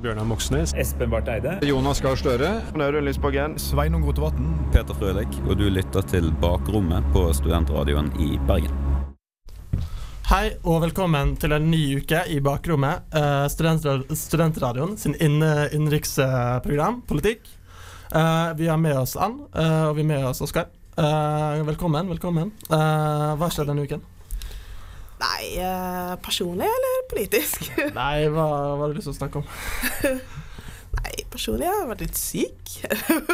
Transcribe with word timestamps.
Bjørnar 0.00 0.24
Moxnes. 0.24 0.72
Espen 0.80 1.10
Barth 1.12 1.28
Eide. 1.28 1.58
Jonas 1.66 2.00
Gahr 2.00 2.16
Støre. 2.16 2.48
Audun 2.72 3.04
Lysbakken. 3.04 3.58
Sveinung 3.60 4.06
Rotevatn. 4.08 4.54
Peter 4.72 4.96
Frølik, 4.96 5.34
og 5.46 5.58
du 5.60 5.66
lytter 5.68 6.04
til 6.08 6.30
Bakrommet 6.40 7.04
på 7.12 7.26
Studentradioen 7.36 8.08
i 8.16 8.38
Bergen. 8.48 8.72
Hei 10.30 10.54
og 10.62 10.84
velkommen 10.84 11.34
til 11.42 11.52
en 11.52 11.64
ny 11.72 11.82
uke 11.98 12.22
i 12.32 12.38
Bakrommet. 12.40 13.08
Uh, 13.12 13.44
studentradioen 13.50 14.96
sin 15.00 15.16
innenriksprogram, 15.18 17.02
politikk. 17.10 17.44
Uh, 18.14 18.56
vi 18.56 18.70
har 18.70 18.78
med 18.80 18.96
oss 19.02 19.16
Ann, 19.20 19.40
uh, 19.52 19.90
og 19.90 19.98
vi 19.98 20.06
har 20.06 20.10
med 20.14 20.30
oss 20.30 20.40
Oskar. 20.46 20.70
velkommen, 21.64 22.08
velkommen. 22.10 22.50
hva 22.68 23.48
skjer 23.48 23.68
denne 23.68 23.86
uken? 23.88 24.02
Nei, 25.20 26.16
personlig 26.24 26.68
eller 26.68 27.00
politisk? 27.10 27.66
Nei, 28.00 28.26
hva, 28.32 28.46
har 28.80 28.88
du 28.88 28.96
lyst 28.96 29.10
til 29.10 29.14
å 29.14 29.18
snakke 29.18 29.42
om? 29.42 29.48
Nei, 31.00 31.14
personlig 31.32 31.68
har 31.68 31.82
jeg 31.82 31.90
vært 31.92 32.04
litt 32.06 32.20
syk. 32.20 32.76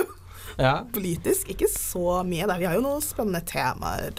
ja. 0.67 0.79
Politisk 0.93 1.53
ikke 1.55 1.71
så 1.71 2.23
mye. 2.27 2.49
Vi 2.59 2.69
har 2.69 2.79
jo 2.79 2.85
noen 2.85 3.05
spennende 3.05 3.45
temaer 3.47 4.11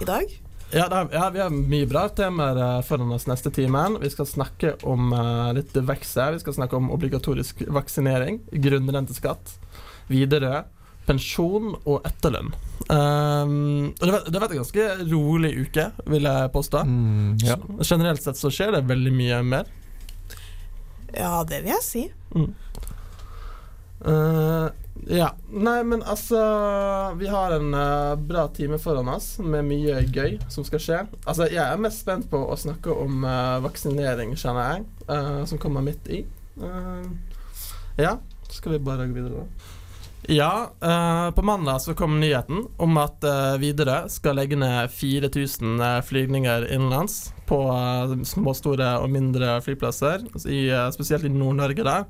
i 0.00 0.08
dag. 0.08 0.38
Ja, 0.70 0.86
er, 0.86 1.08
ja, 1.12 1.24
vi 1.34 1.40
har 1.42 1.50
mye 1.50 1.86
bra 1.90 2.04
temaer 2.14 2.58
uh, 2.58 2.82
foran 2.86 3.10
oss 3.12 3.26
neste 3.26 3.50
timen. 3.50 3.96
Vi 4.00 4.10
skal 4.12 4.28
snakke 4.30 4.76
om 4.86 5.10
uh, 5.10 5.50
litt 5.56 5.74
vekst 5.74 6.18
Vi 6.36 6.42
skal 6.44 6.54
snakke 6.60 6.78
om 6.78 6.92
obligatorisk 6.94 7.64
vaksinering, 7.66 8.38
grunnrenteskatt, 8.54 9.56
videre 10.06 10.68
pensjon 11.10 11.74
og 11.84 12.06
etterlønn. 12.06 12.52
Um, 12.90 13.92
og 14.00 14.06
det 14.06 14.34
har 14.34 14.42
vært 14.42 14.54
en 14.56 14.62
ganske 14.62 14.86
rolig 15.10 15.52
uke, 15.66 15.90
vil 16.10 16.26
jeg 16.26 16.50
påstå. 16.54 16.82
Mm, 16.86 17.36
ja. 17.44 17.58
Generelt 17.86 18.24
sett 18.24 18.40
så 18.40 18.50
skjer 18.54 18.74
det 18.76 18.86
veldig 18.88 19.14
mye 19.14 19.40
mer. 19.46 19.70
Ja, 21.14 21.40
det 21.46 21.64
vil 21.64 21.74
jeg 21.74 21.86
si. 21.86 22.04
Mm. 22.34 22.52
Uh, 24.00 24.70
ja. 25.12 25.26
Nei, 25.52 25.82
men 25.84 26.00
altså 26.08 26.38
Vi 27.18 27.26
har 27.28 27.52
en 27.52 27.74
uh, 27.74 28.14
bra 28.16 28.46
time 28.48 28.78
foran 28.80 29.10
oss 29.12 29.34
med 29.44 29.66
mye 29.68 29.98
gøy 30.08 30.38
som 30.48 30.64
skal 30.66 30.82
skje. 30.82 31.00
Altså, 31.24 31.50
jeg 31.50 31.62
er 31.64 31.82
mest 31.82 32.04
spent 32.04 32.30
på 32.32 32.40
å 32.40 32.58
snakke 32.58 32.94
om 32.94 33.26
uh, 33.26 33.58
vaksinering, 33.66 34.36
kjenner 34.40 34.72
jeg, 34.74 34.86
uh, 35.10 35.42
som 35.50 35.60
kommer 35.62 35.84
midt 35.84 36.08
i. 36.10 36.24
ja, 37.96 38.16
så 38.48 38.56
skal 38.58 38.74
vi 38.74 38.82
bare 38.84 39.06
gå 39.08 39.16
videre, 39.16 39.44
da? 39.44 39.76
Ja, 40.28 40.72
på 41.34 41.42
mandag 41.42 41.80
så 41.82 41.94
kom 41.96 42.18
nyheten 42.20 42.66
om 42.78 42.98
at 43.00 43.24
Widerøe 43.58 44.10
skal 44.12 44.36
legge 44.38 44.58
ned 44.60 44.92
4000 44.92 45.80
flygninger 46.06 46.66
innenlands 46.68 47.32
på 47.48 47.58
små, 48.28 48.52
store 48.54 48.92
og 49.00 49.10
mindre 49.10 49.56
flyplasser, 49.64 50.26
i, 50.44 50.68
spesielt 50.94 51.24
i 51.26 51.32
Nord-Norge. 51.32 51.86
da, 51.88 52.04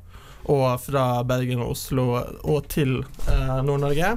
og 0.49 0.81
fra 0.81 1.23
Bergen 1.27 1.63
og 1.65 1.75
Oslo 1.75 2.07
og 2.43 2.69
til 2.73 3.01
eh, 3.29 3.59
Nord-Norge. 3.67 4.15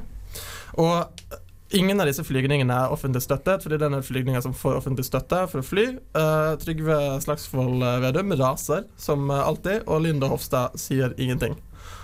Og 0.79 1.33
ingen 1.73 1.99
av 2.01 2.09
disse 2.09 2.25
flygningene 2.25 2.77
er 2.85 2.93
offentlig 2.93 3.23
støttet, 3.25 3.63
fordi 3.65 3.79
det 3.81 3.89
er 3.89 4.05
flygninger 4.05 4.43
som 4.45 4.55
får 4.57 4.79
offentlig 4.79 5.05
støtte 5.07 5.43
for 5.51 5.61
å 5.61 5.67
fly. 5.67 5.85
Uh, 6.15 6.53
Trygve 6.61 6.99
Slagsvold 7.25 7.85
Vedum 8.05 8.35
raser 8.39 8.87
som 8.97 9.29
alltid, 9.33 9.85
og 9.87 10.05
Linda 10.05 10.29
Hofstad 10.31 10.77
sier 10.79 11.15
ingenting. 11.17 11.57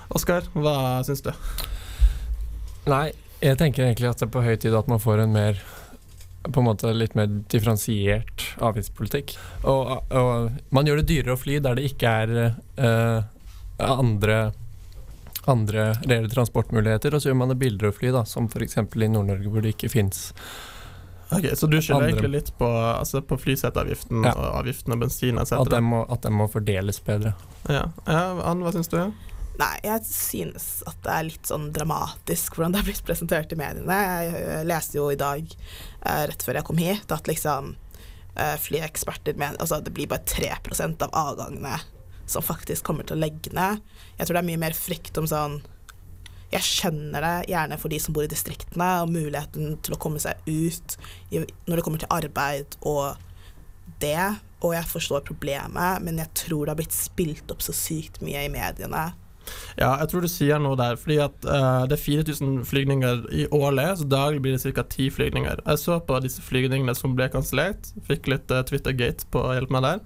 Oskar, 0.10 0.50
hva 0.58 1.04
syns 1.06 1.22
du? 1.26 1.34
Nei, 2.90 3.12
jeg 3.40 3.59
tenker 3.59 3.86
egentlig 3.86 4.09
at 4.09 4.22
det 4.22 4.28
er 4.28 4.34
på 4.34 4.44
høy 4.44 4.56
tid 4.59 4.76
at 4.78 4.90
man 4.92 5.02
får 5.02 5.23
en 5.23 5.36
mer 5.36 5.62
på 6.40 6.62
en 6.62 6.70
måte 6.70 6.92
litt 6.95 7.18
mer 7.20 7.28
differensiert 7.52 8.45
avgiftspolitikk. 8.64 9.36
Og, 9.68 9.92
og, 10.16 10.56
man 10.76 10.88
gjør 10.88 11.02
det 11.02 11.10
dyrere 11.12 11.36
å 11.36 11.40
fly 11.40 11.60
der 11.64 11.76
det 11.78 11.90
ikke 11.92 12.14
er 12.23 12.34
uh, 12.80 13.28
andre 13.84 14.40
andre 15.50 15.94
reelle 16.04 16.30
transportmuligheter, 16.30 17.16
og 17.16 17.22
så 17.22 17.32
gjør 17.32 17.40
man 17.40 17.54
det 17.54 17.60
billigere 17.62 17.90
å 17.90 17.95
fly, 17.95 18.12
da, 18.14 18.26
som 18.28 18.50
f.eks. 18.52 18.76
i 18.78 19.08
Nord-Norge 19.10 19.50
hvor 19.50 19.64
det 19.66 19.72
ikke 19.78 19.90
fins 19.90 20.28
Ok, 21.30 21.45
Så 21.54 21.67
du 21.70 21.77
skylder 21.77 22.08
egentlig 22.10 22.32
litt 22.33 22.48
på, 22.58 22.67
altså 22.67 23.21
på 23.21 23.38
flyseteavgiften 23.38 24.26
ja. 24.26 24.32
og 24.33 24.60
avgiften 24.64 24.95
og 24.95 25.04
bensin 25.04 25.38
etc.? 25.38 25.60
At 25.60 25.70
den 25.70 25.86
må, 25.86 26.00
må 26.33 26.48
fordeles 26.50 26.98
bedre. 27.06 27.36
Ja, 27.70 27.83
ja 28.10 28.23
Ann, 28.50 28.64
hva 28.66 28.73
syns 28.73 28.89
du? 28.89 28.98
Nei, 29.59 29.75
jeg 29.83 30.05
synes 30.08 30.67
at 30.87 30.99
det 31.03 31.11
er 31.11 31.25
litt 31.27 31.49
sånn 31.49 31.67
dramatisk 31.75 32.55
hvordan 32.55 32.75
det 32.75 32.80
er 32.80 32.87
blitt 32.87 33.03
presentert 33.08 33.52
i 33.52 33.58
mediene. 33.59 33.97
Jeg 34.23 34.67
leste 34.70 34.99
jo 35.02 35.09
i 35.11 35.20
dag, 35.20 35.43
eh, 36.08 36.21
rett 36.31 36.45
før 36.45 36.61
jeg 36.61 36.67
kom 36.70 36.80
hit, 36.80 37.11
at 37.11 37.27
liksom 37.27 37.73
eh, 38.39 38.55
flyeksperter 38.64 39.36
mener 39.36 39.59
Altså 39.59 39.81
det 39.83 39.92
blir 39.95 40.08
bare 40.08 40.23
3% 40.23 41.03
av 41.03 41.11
avgangene 41.11 41.75
som 42.30 42.45
faktisk 42.45 42.86
kommer 42.87 43.03
til 43.03 43.17
å 43.17 43.23
legge 43.25 43.52
ned. 43.52 43.83
Jeg 44.15 44.30
tror 44.30 44.37
det 44.37 44.43
er 44.45 44.49
mye 44.53 44.64
mer 44.64 44.77
frykt 44.77 45.17
om 45.20 45.27
sånn 45.27 45.59
Jeg 46.53 46.65
skjønner 46.65 47.26
det 47.26 47.52
gjerne 47.52 47.77
for 47.81 47.91
de 47.91 47.99
som 48.02 48.15
bor 48.15 48.26
i 48.26 48.31
distriktene, 48.31 48.89
og 49.03 49.11
muligheten 49.11 49.76
til 49.83 49.93
å 49.93 49.99
komme 50.02 50.21
seg 50.23 50.39
ut 50.47 50.95
når 51.30 51.76
det 51.76 51.83
kommer 51.86 52.02
til 52.02 52.14
arbeid 52.15 52.80
og 52.80 53.20
det. 54.02 54.39
Og 54.64 54.73
jeg 54.73 54.89
forstår 54.89 55.27
problemet, 55.27 56.02
men 56.02 56.17
jeg 56.23 56.31
tror 56.45 56.65
det 56.65 56.73
har 56.73 56.80
blitt 56.80 56.95
spilt 56.95 57.52
opp 57.53 57.61
så 57.61 57.76
sykt 57.76 58.23
mye 58.26 58.47
i 58.47 58.53
mediene. 58.53 59.11
Ja, 59.80 59.93
jeg 60.02 60.11
tror 60.11 60.26
du 60.26 60.30
sier 60.32 60.61
noe 60.61 60.77
der. 60.80 60.98
Fordi 60.99 61.20
at 61.23 61.48
uh, 61.48 61.86
det 61.89 61.98
er 61.98 62.04
4000 62.04 62.60
flygninger 62.70 63.23
i 63.36 63.48
årlig, 63.55 63.87
så 64.02 64.10
daglig 64.10 64.43
blir 64.45 64.58
det 64.58 64.73
ca. 64.76 64.83
10 64.83 65.15
flygninger. 65.15 65.64
Jeg 65.65 65.83
så 65.83 65.99
på 66.04 66.20
disse 66.26 66.43
flygningene 66.45 66.95
som 66.98 67.15
ble 67.17 67.30
kansellert. 67.33 67.92
Fikk 68.09 68.32
litt 68.32 68.52
uh, 68.54 68.64
Twitter-gate 68.67 69.30
på 69.33 69.43
å 69.45 69.55
hjelpe 69.58 69.77
meg 69.77 69.88
der. 69.88 70.04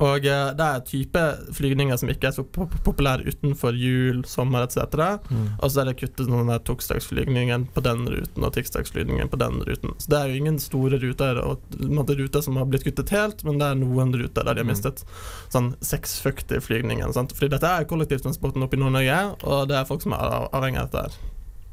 Og 0.00 0.24
uh, 0.24 0.52
det 0.56 0.66
er 0.66 0.84
type 0.88 1.22
flygninger 1.52 1.98
som 2.00 2.10
ikke 2.12 2.30
er 2.30 2.36
så 2.36 2.44
pop 2.44 2.72
populære 2.86 3.28
utenfor 3.28 3.76
jul, 3.76 4.22
sommer 4.28 4.64
etc. 4.64 5.18
Mm. 5.28 5.48
Og 5.58 5.72
så 5.72 5.82
er 5.82 5.90
det 5.90 5.98
kuttet 6.00 6.28
sånn 6.28 6.52
torsdagsflygningen 6.66 7.68
på 7.74 7.84
den 7.84 8.06
ruten 8.08 8.46
og 8.46 8.54
tirsdagsflygningen 8.56 9.30
på 9.32 9.40
den 9.40 9.60
ruten. 9.66 9.94
Så 10.00 10.12
det 10.12 10.20
er 10.20 10.32
jo 10.32 10.40
ingen 10.40 10.58
store 10.62 11.00
ruter, 11.02 11.42
og 11.42 12.12
ruter 12.12 12.44
som 12.44 12.58
har 12.60 12.68
blitt 12.70 12.86
kuttet 12.86 13.12
helt, 13.14 13.44
men 13.46 13.60
det 13.60 13.68
er 13.68 13.80
noen 13.80 14.14
ruter 14.16 14.46
der 14.46 14.56
de 14.56 14.64
har 14.64 14.68
mm. 14.68 14.72
mistet 14.72 15.04
sånn 15.52 15.72
640-flygningen. 15.84 17.12
Fordi 17.12 17.50
dette 17.52 17.68
er 17.68 17.88
kollektivtransporten 17.88 18.64
oppe 18.72 18.80
i 18.80 18.80
Nord-Norge, 18.80 19.36
og 19.44 19.68
det 19.68 19.76
er 19.76 19.88
folk 19.88 20.02
som 20.02 20.14
er 20.16 20.48
avhengig 20.56 20.80
av 20.80 20.88
dette 20.88 21.02
her. 21.04 21.16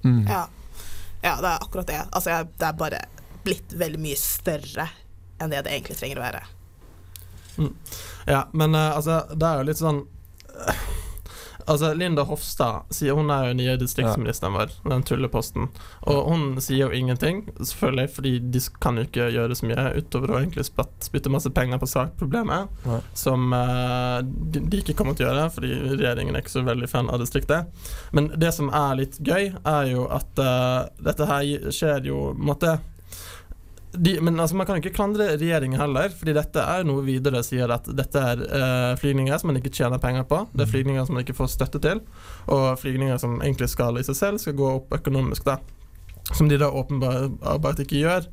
Mm. 0.04 0.24
Ja. 0.28 0.44
ja. 1.24 1.36
det 1.40 1.48
er 1.48 1.64
akkurat 1.64 1.88
det. 1.88 2.00
Altså, 2.12 2.42
det 2.60 2.68
er 2.68 2.80
bare 2.80 3.02
blitt 3.46 3.74
veldig 3.74 4.00
mye 4.04 4.20
større 4.20 4.90
enn 5.40 5.52
det 5.54 5.64
det 5.64 5.72
egentlig 5.72 5.96
trenger 5.96 6.20
å 6.20 6.26
være. 6.26 6.42
Mm. 7.60 7.74
Ja, 8.28 8.42
men 8.52 8.76
uh, 8.76 8.98
altså, 8.98 9.22
det 9.32 9.48
er 9.48 9.62
jo 9.62 9.70
litt 9.70 9.80
sånn 9.80 10.02
uh, 10.04 10.82
Altså, 11.69 11.91
Linda 11.94 12.25
Hofstad 12.25 12.90
sier 12.94 13.18
hun 13.18 13.30
er 13.34 13.50
jo 13.50 13.57
nye 13.59 13.75
distriktsministeren 13.80 14.56
vår, 14.57 14.74
den 14.90 15.06
tulleposten. 15.06 15.69
Og 16.09 16.19
hun 16.31 16.46
sier 16.63 16.88
jo 16.88 16.97
ingenting, 16.97 17.44
selvfølgelig, 17.57 18.09
fordi 18.16 18.34
de 18.56 18.63
kan 18.81 18.97
jo 18.97 19.06
ikke 19.06 19.30
gjøre 19.35 19.57
så 19.57 19.69
mye 19.69 19.85
utover 20.00 20.34
å 20.34 20.40
egentlig 20.41 20.66
spytte 20.69 21.34
masse 21.34 21.52
penger 21.53 21.81
på 21.81 21.90
sakproblemet, 21.90 22.81
ja. 22.90 23.00
som 23.18 23.53
uh, 23.53 24.19
de, 24.25 24.63
de, 24.66 24.81
ikke 24.81 24.97
kommer 24.97 25.18
til 25.18 25.28
å 25.28 25.31
gjøre, 25.31 25.50
fordi 25.56 25.74
regjeringen 25.94 26.35
er 26.35 26.46
ikke 26.46 26.57
så 26.57 26.66
veldig 26.66 26.90
fan 26.91 27.12
av 27.13 27.22
distriktet. 27.22 27.69
Men 28.18 28.31
det 28.40 28.53
som 28.57 28.72
er 28.74 29.01
litt 29.03 29.19
gøy, 29.22 29.51
er 29.53 29.91
jo 29.91 30.07
at 30.13 30.41
uh, 30.41 30.88
dette 31.06 31.30
her 31.30 31.69
skjer 31.75 32.09
jo 32.09 32.31
måtte 32.38 32.80
de, 33.92 34.22
men 34.22 34.40
altså, 34.40 34.56
man 34.56 34.68
kan 34.70 34.78
ikke 34.78 34.94
klandre 34.94 35.32
regjeringen 35.34 35.80
heller, 35.82 36.12
fordi 36.14 36.36
dette 36.38 36.62
er 36.62 36.86
noe 36.86 37.02
videre 37.08 37.42
sier 37.46 37.72
at 37.74 37.90
dette 37.98 38.22
er 38.22 38.44
uh, 38.46 38.94
flygninger 39.02 39.42
som 39.42 39.50
man 39.50 39.58
ikke 39.58 39.74
tjener 39.74 40.02
penger 40.02 40.28
på. 40.30 40.44
Det 40.54 40.64
er 40.64 40.70
mm. 40.70 40.74
flygninger 40.76 41.08
som 41.08 41.18
man 41.18 41.26
ikke 41.26 41.38
får 41.40 41.52
støtte 41.56 41.82
til, 41.84 42.04
og 42.54 42.70
flygninger 42.82 43.18
som 43.22 43.40
egentlig 43.42 43.72
skal 43.74 43.98
i 43.98 44.06
seg 44.06 44.18
selv 44.20 44.44
skal 44.44 44.58
gå 44.60 44.72
opp 44.78 44.94
økonomisk. 45.00 45.50
da 45.50 45.58
Som 46.38 46.52
de 46.52 46.60
da 46.62 46.70
åpenbart 46.70 47.82
ikke 47.82 48.04
gjør. 48.04 48.30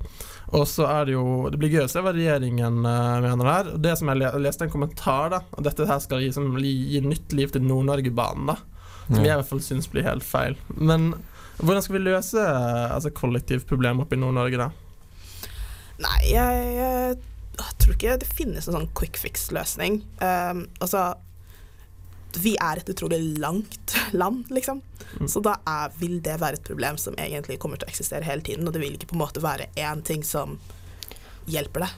Og 0.55 0.67
så 0.69 0.85
er 0.87 1.07
det 1.09 1.17
jo 1.17 1.49
Det 1.51 1.59
blir 1.59 1.73
gøy 1.73 1.87
å 1.87 1.91
se 1.91 2.05
hva 2.05 2.13
regjeringen 2.15 2.85
uh, 2.85 3.25
mener 3.25 3.53
her. 3.53 3.75
Det 3.81 3.97
som 3.97 4.13
jeg 4.13 4.45
leste 4.45 4.69
en 4.69 4.75
kommentar, 4.77 5.33
da 5.33 5.41
at 5.41 5.65
dette 5.71 5.89
her 5.89 6.05
skal 6.05 6.21
gi, 6.21 6.33
som, 6.37 6.53
gi 6.61 7.01
nytt 7.01 7.33
liv 7.33 7.55
til 7.55 7.65
Nord-Norge-banen, 7.65 8.53
da 8.53 8.61
som 9.07 9.23
jeg 9.23 9.31
i 9.31 9.39
hvert 9.39 9.47
fall 9.47 9.63
syns 9.63 9.87
blir 9.87 10.03
helt 10.03 10.25
feil. 10.27 10.57
Men 10.75 11.13
hvordan 11.61 11.85
skal 11.85 11.97
vi 11.97 12.09
løse 12.09 12.43
uh, 12.43 12.95
altså, 12.95 13.13
kollektivproblemet 13.15 14.05
oppe 14.05 14.19
i 14.19 14.21
Nord-Norge, 14.21 14.59
da? 14.61 14.86
Nei, 16.03 16.19
jeg, 16.29 16.65
jeg, 16.77 17.21
jeg, 17.57 17.77
tror 17.81 17.95
ikke 17.95 18.17
det 18.21 18.29
finnes 18.29 18.67
en 18.69 18.77
sånn 18.77 18.91
quick 18.99 19.17
fix-løsning. 19.21 20.03
Um, 20.21 20.67
altså 20.85 21.09
Vi 22.37 22.53
er 22.61 22.83
et 22.83 22.91
utrolig 22.93 23.21
langt 23.41 23.97
land, 24.21 24.51
liksom. 24.53 24.83
Mm. 25.17 25.29
Så 25.33 25.41
da 25.45 25.57
er, 25.65 25.95
vil 26.01 26.19
det 26.25 26.39
være 26.43 26.61
et 26.61 26.67
problem 26.67 27.01
som 27.01 27.17
egentlig 27.17 27.61
kommer 27.63 27.81
til 27.81 27.89
å 27.89 27.95
eksistere 27.95 28.29
hele 28.29 28.45
tiden, 28.45 28.69
og 28.69 28.77
det 28.77 28.83
vil 28.85 28.99
ikke 28.99 29.13
på 29.15 29.17
en 29.17 29.25
måte 29.25 29.45
være 29.45 29.71
én 29.81 30.05
ting 30.05 30.27
som 30.27 30.59
hjelper 31.49 31.87
det. 31.87 31.93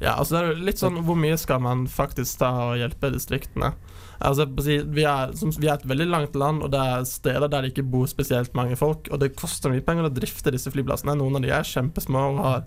Ja, 0.00 0.16
altså 0.16 0.36
det 0.36 0.40
er 0.40 0.60
litt 0.68 0.80
sånn 0.80 1.02
Hvor 1.04 1.18
mye 1.20 1.36
skal 1.36 1.60
man 1.60 1.82
faktisk 1.90 2.38
ta 2.40 2.48
og 2.70 2.78
hjelpe 2.80 3.10
distriktene? 3.12 3.74
Altså, 4.18 4.46
vi, 4.48 5.04
er, 5.04 5.32
som, 5.36 5.52
vi 5.52 5.68
er 5.68 5.76
et 5.76 5.88
veldig 5.88 6.08
langt 6.08 6.36
land, 6.38 6.64
og 6.64 6.72
det 6.72 6.82
er 6.82 7.08
steder 7.08 7.48
der 7.52 7.66
det 7.66 7.74
ikke 7.74 7.88
bor 7.92 8.06
spesielt 8.10 8.54
mange 8.56 8.76
folk. 8.78 9.10
Og 9.12 9.22
det 9.22 9.34
koster 9.38 9.72
mye 9.72 9.84
penger 9.84 10.08
å 10.08 10.12
drifte 10.12 10.54
disse 10.54 10.72
flyplassene. 10.72 11.16
Noen 11.18 11.38
av 11.38 11.44
de 11.44 11.52
er 11.54 11.66
kjempesmå 11.68 12.22
og 12.34 12.44
har 12.44 12.62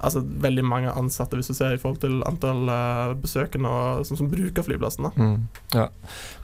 altså, 0.00 0.22
veldig 0.44 0.64
mange 0.66 0.92
ansatte, 0.96 1.38
hvis 1.38 1.50
du 1.50 1.56
ser 1.56 1.76
i 1.76 1.80
forhold 1.80 2.00
til 2.04 2.20
antall 2.28 2.70
uh, 2.70 3.12
besøkende 3.20 3.70
og, 3.70 4.06
som, 4.08 4.18
som, 4.20 4.30
bruker 4.32 4.64
flyplassen. 4.66 5.10
Mm, 5.16 5.36
ja. 5.76 5.88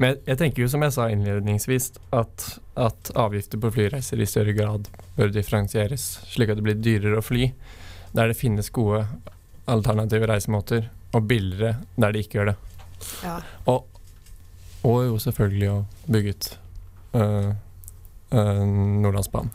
Men 0.00 0.12
jeg, 0.12 0.22
jeg, 0.30 0.40
tenker 0.42 0.64
jo, 0.64 0.70
som 0.72 0.84
jeg 0.86 0.96
sa 0.96 1.08
innledningsvis, 1.12 1.90
at, 2.16 2.46
at 2.88 3.12
avgifter 3.16 3.60
på 3.62 3.72
flyreiser 3.76 4.22
i 4.22 4.28
større 4.28 4.56
grad 4.56 4.90
bør 5.16 5.32
differensieres, 5.34 6.08
slik 6.32 6.52
at 6.52 6.60
det 6.60 6.66
blir 6.66 6.80
dyrere 6.80 7.20
å 7.20 7.24
fly 7.24 7.50
der 8.16 8.32
det 8.32 8.38
finnes 8.38 8.70
gode 8.72 9.04
alternative 9.68 10.28
reisemåter, 10.30 10.88
og 11.16 11.26
billigere 11.28 11.76
der 12.00 12.14
de 12.14 12.22
ikke 12.22 12.40
gjør 12.40 12.52
det. 12.52 12.56
Ja. 13.24 13.36
Og, 13.68 13.84
og, 14.86 15.02
jo 15.08 15.20
selvfølgelig 15.22 15.70
å 15.72 15.78
bygge 16.06 16.34
ut 16.34 16.50
øh, 17.18 17.52
øh, 18.32 18.64
Nordlandsbanen. 19.02 19.54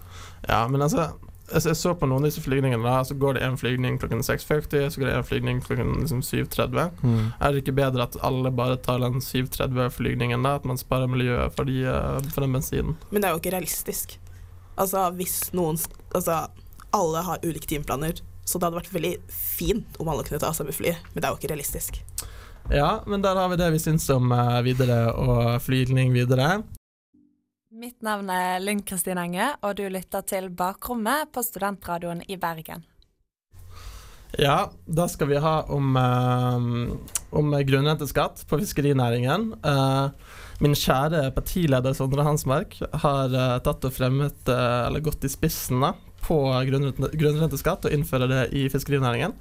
Ja, 0.49 0.65
men 0.67 0.83
altså 0.83 1.11
jeg 1.51 1.75
så 1.75 1.93
på 1.97 2.07
noen 2.07 2.23
av 2.23 2.29
disse 2.29 2.41
flygningene. 2.43 2.83
Da, 2.85 3.01
så 3.05 3.15
går 3.19 3.35
det 3.35 3.43
en 3.45 3.57
flygning 3.59 3.97
klokken 3.99 4.23
6.40, 4.25 4.87
så 4.93 5.01
går 5.01 5.09
det 5.09 5.15
en 5.17 5.27
flygning 5.27 5.61
klokken 5.65 5.93
liksom 5.99 6.23
7.30. 6.23 7.03
Mm. 7.03 7.29
Er 7.39 7.51
det 7.51 7.63
ikke 7.63 7.75
bedre 7.81 8.07
at 8.07 8.17
alle 8.25 8.51
bare 8.55 8.79
tar 8.83 9.01
den 9.03 9.19
7.30-flygningen, 9.23 10.43
da? 10.47 10.55
At 10.59 10.67
man 10.69 10.79
sparer 10.79 11.11
miljøet 11.11 11.55
for, 11.57 11.67
de, 11.67 11.83
øh, 11.91 12.19
for, 12.31 12.45
den 12.45 12.55
bensinen? 12.55 12.97
Men 13.11 13.21
det 13.21 13.29
er 13.29 13.35
jo 13.35 13.43
ikke 13.43 13.55
realistisk. 13.57 14.17
Altså, 14.79 15.09
hvis 15.17 15.51
noen 15.57 15.79
Altså, 16.15 16.45
alle 16.95 17.23
har 17.23 17.43
ulike 17.43 17.67
timeplaner. 17.67 18.23
Så 18.45 18.59
det 18.59 18.67
hadde 18.67 18.81
vært 18.81 18.93
veldig 18.93 19.13
fint 19.31 19.99
om 20.01 20.09
alle 20.11 20.25
kunne 20.27 20.41
ta 20.41 20.49
seg 20.55 20.67
med 20.67 20.75
fly, 20.75 20.95
men 21.13 21.21
det 21.21 21.27
er 21.27 21.35
jo 21.35 21.39
ikke 21.39 21.51
realistisk. 21.53 22.01
Ja, 22.71 23.03
men 23.05 23.21
der 23.21 23.35
har 23.35 23.49
vi 23.49 23.57
det 23.59 23.67
vi 23.73 23.79
syns 23.83 24.05
om 24.13 24.31
uh, 24.31 24.61
videre 24.63 25.11
og 25.11 25.57
flygning 25.59 26.13
videre. 26.15 26.61
Mitt 27.75 27.99
navn 28.05 28.29
er 28.31 28.61
Linn 28.63 28.79
Kristin 28.87 29.19
Enge, 29.19 29.49
og 29.59 29.75
du 29.75 29.83
lytter 29.91 30.23
til 30.23 30.47
Bakrommet 30.55 31.33
på 31.35 31.43
Studentradioen 31.43 32.21
i 32.31 32.37
Bergen. 32.39 32.85
Ja, 34.39 34.69
da 34.87 35.09
skal 35.11 35.27
vi 35.33 35.41
ha 35.43 35.55
om, 35.67 35.97
uh, 35.99 37.35
om 37.35 37.51
grunnrenteskatt 37.67 38.45
på 38.47 38.61
fiskerinæringen. 38.61 39.49
Uh, 39.67 40.07
min 40.63 40.77
kjære 40.77 41.25
partileder 41.35 41.97
Sondre 41.97 42.23
Hansmark 42.23 42.77
har 43.03 43.35
uh, 43.35 43.57
tatt 43.65 43.83
og 43.83 43.97
fremmet, 43.97 44.47
eller 44.47 45.03
gått 45.03 45.27
i 45.27 45.33
spissen 45.33 45.83
da, 45.83 45.91
på 46.23 46.39
grunnrenteskatt 46.71 47.89
og 47.89 47.99
innfører 47.99 48.31
det 48.31 48.47
i 48.55 48.69
fiskerinæringen. 48.71 49.35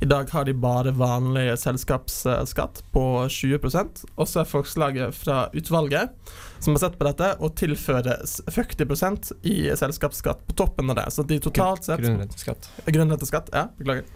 I 0.00 0.04
dag 0.04 0.30
har 0.30 0.44
de 0.44 0.52
bare 0.54 0.90
vanlig 0.90 1.58
selskapsskatt 1.58 2.82
på 2.92 3.04
20% 3.32 4.02
Og 4.14 4.28
så 4.28 4.42
er 4.42 4.50
forslaget 4.50 5.16
fra 5.16 5.46
utvalget 5.56 6.12
som 6.60 6.74
har 6.74 6.80
sett 6.80 6.94
på 6.98 7.04
dette, 7.04 7.26
å 7.38 7.50
tilføre 7.52 8.14
40% 8.24 9.28
i 9.46 9.56
selskapsskatt 9.76 10.40
på 10.48 10.54
toppen 10.56 10.88
av 10.90 10.96
det. 10.98 11.04
Så 11.12 11.22
de 11.28 11.36
totalt 11.44 11.84
sett 11.84 12.00
Grunnrenteskatt. 12.00 12.68
Grunnrenteskatt, 12.88 13.50
ja, 13.52 13.66
beklager. 13.76 14.06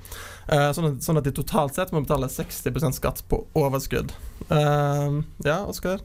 Uh, 0.48 0.70
sånn, 0.74 0.88
at, 0.88 1.04
sånn, 1.04 1.20
at, 1.20 1.28
de 1.28 1.34
totalt 1.36 1.76
sett 1.76 1.92
må 1.94 2.00
betale 2.02 2.30
60% 2.32 2.96
skatt 2.96 3.20
på 3.30 3.42
overskudd. 3.60 4.14
Uh, 4.48 5.20
ja, 5.44 5.60
Oskar? 5.68 6.00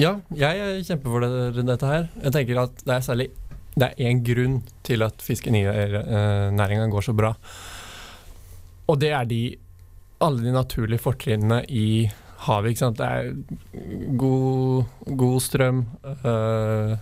Ja, 0.00 0.16
jeg 0.32 0.88
kjemper 0.88 1.12
for 1.12 1.28
det, 1.28 1.66
dette 1.68 1.92
her. 1.92 2.08
Jeg 2.24 2.34
tenker 2.40 2.64
at 2.64 2.82
det 2.88 2.96
er 2.96 3.06
særlig 3.06 3.28
det 3.72 3.88
er 3.88 4.10
én 4.10 4.20
grunn 4.24 4.58
til 4.84 5.00
at 5.04 5.22
fiskerinæringa 5.24 6.88
går 6.92 7.06
så 7.06 7.14
bra. 7.16 7.32
Og 8.90 8.98
det 9.00 9.12
er 9.14 9.28
de, 9.28 9.42
alle 10.22 10.44
de 10.44 10.54
naturlige 10.54 11.02
fortrinnene 11.02 11.62
i 11.68 12.10
havet. 12.46 12.72
Ikke 12.72 12.82
sant? 12.82 12.98
Det 12.98 13.06
er 13.06 14.16
god, 14.18 14.84
god 15.18 15.40
strøm, 15.40 15.84
øh, 16.24 16.96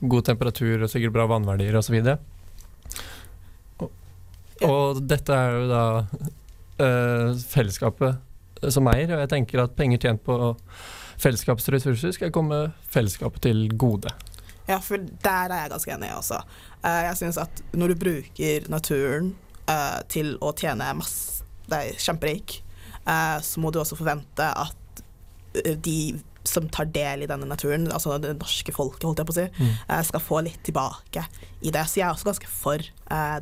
god 0.00 0.28
temperatur 0.30 0.86
og 0.86 0.92
sikkert 0.92 1.16
bra 1.16 1.26
vannverdier 1.30 1.78
osv. 1.78 1.98
Og, 3.78 3.90
og 4.66 5.02
dette 5.08 5.34
er 5.34 5.56
jo 5.56 5.66
da 5.72 5.82
øh, 6.84 7.34
fellesskapet 7.40 8.22
som 8.72 8.88
eier, 8.90 9.12
og 9.12 9.24
jeg 9.24 9.32
tenker 9.34 9.62
at 9.62 9.74
penger 9.76 10.00
tjent 10.06 10.22
på 10.24 10.54
fellesskapsressurser 11.20 12.14
skal 12.16 12.32
komme 12.32 12.70
fellesskapet 12.92 13.44
til 13.48 13.66
gode. 13.78 14.12
Ja, 14.66 14.80
for 14.82 14.98
der 14.98 15.52
er 15.52 15.60
jeg 15.62 15.70
ganske 15.70 15.92
enig, 15.94 16.10
også. 16.16 16.40
Uh, 16.82 17.02
jeg 17.06 17.18
syns 17.20 17.38
at 17.38 17.62
når 17.76 17.92
du 17.92 18.00
bruker 18.02 18.66
naturen 18.72 19.34
uh, 19.70 20.00
til 20.12 20.36
å 20.44 20.52
tjene 20.56 20.92
masse 20.98 21.44
deg 21.70 21.98
kjemperik, 21.98 22.60
uh, 23.08 23.38
så 23.42 23.62
må 23.62 23.72
du 23.74 23.80
også 23.82 23.98
forvente 23.98 24.46
at 24.46 25.02
de 25.82 26.16
som 26.46 26.68
tar 26.70 26.86
del 26.94 27.24
i 27.24 27.26
denne 27.26 27.48
naturen, 27.48 27.88
altså 27.90 28.20
det 28.22 28.36
norske 28.36 28.70
folket, 28.76 29.02
holdt 29.08 29.18
jeg 29.18 29.26
på 29.26 29.32
å 29.32 29.36
si, 29.38 29.46
mm. 29.56 30.02
skal 30.06 30.22
få 30.22 30.42
litt 30.46 30.60
tilbake 30.68 31.24
i 31.64 31.72
det. 31.74 31.82
Så 31.88 31.98
jeg 31.98 32.04
er 32.06 32.12
også 32.12 32.28
ganske 32.28 32.50
for 32.52 32.84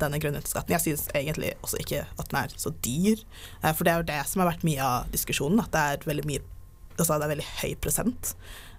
denne 0.01 0.21
grunnrenteskatten. 0.23 0.73
Jeg 0.73 0.85
syns 0.87 1.03
egentlig 1.11 1.51
også 1.59 1.83
ikke 1.83 2.05
at 2.07 2.31
den 2.31 2.39
er 2.41 2.55
så 2.55 2.73
dyr, 2.87 3.21
for 3.67 3.83
det 3.85 3.93
er 3.93 3.99
jo 3.99 4.09
det 4.09 4.21
som 4.31 4.41
har 4.41 4.53
vært 4.55 4.65
mye 4.65 4.87
av 4.87 5.11
diskusjonen, 5.13 5.61
at 5.61 5.75
det 5.75 5.83
er 5.85 6.09
veldig 6.15 6.27
mye 6.31 6.47
Altså 6.95 7.19
det 7.19 7.27
er 7.27 7.35
veldig 7.35 7.49
høy 7.59 7.73
prosent. 7.83 8.33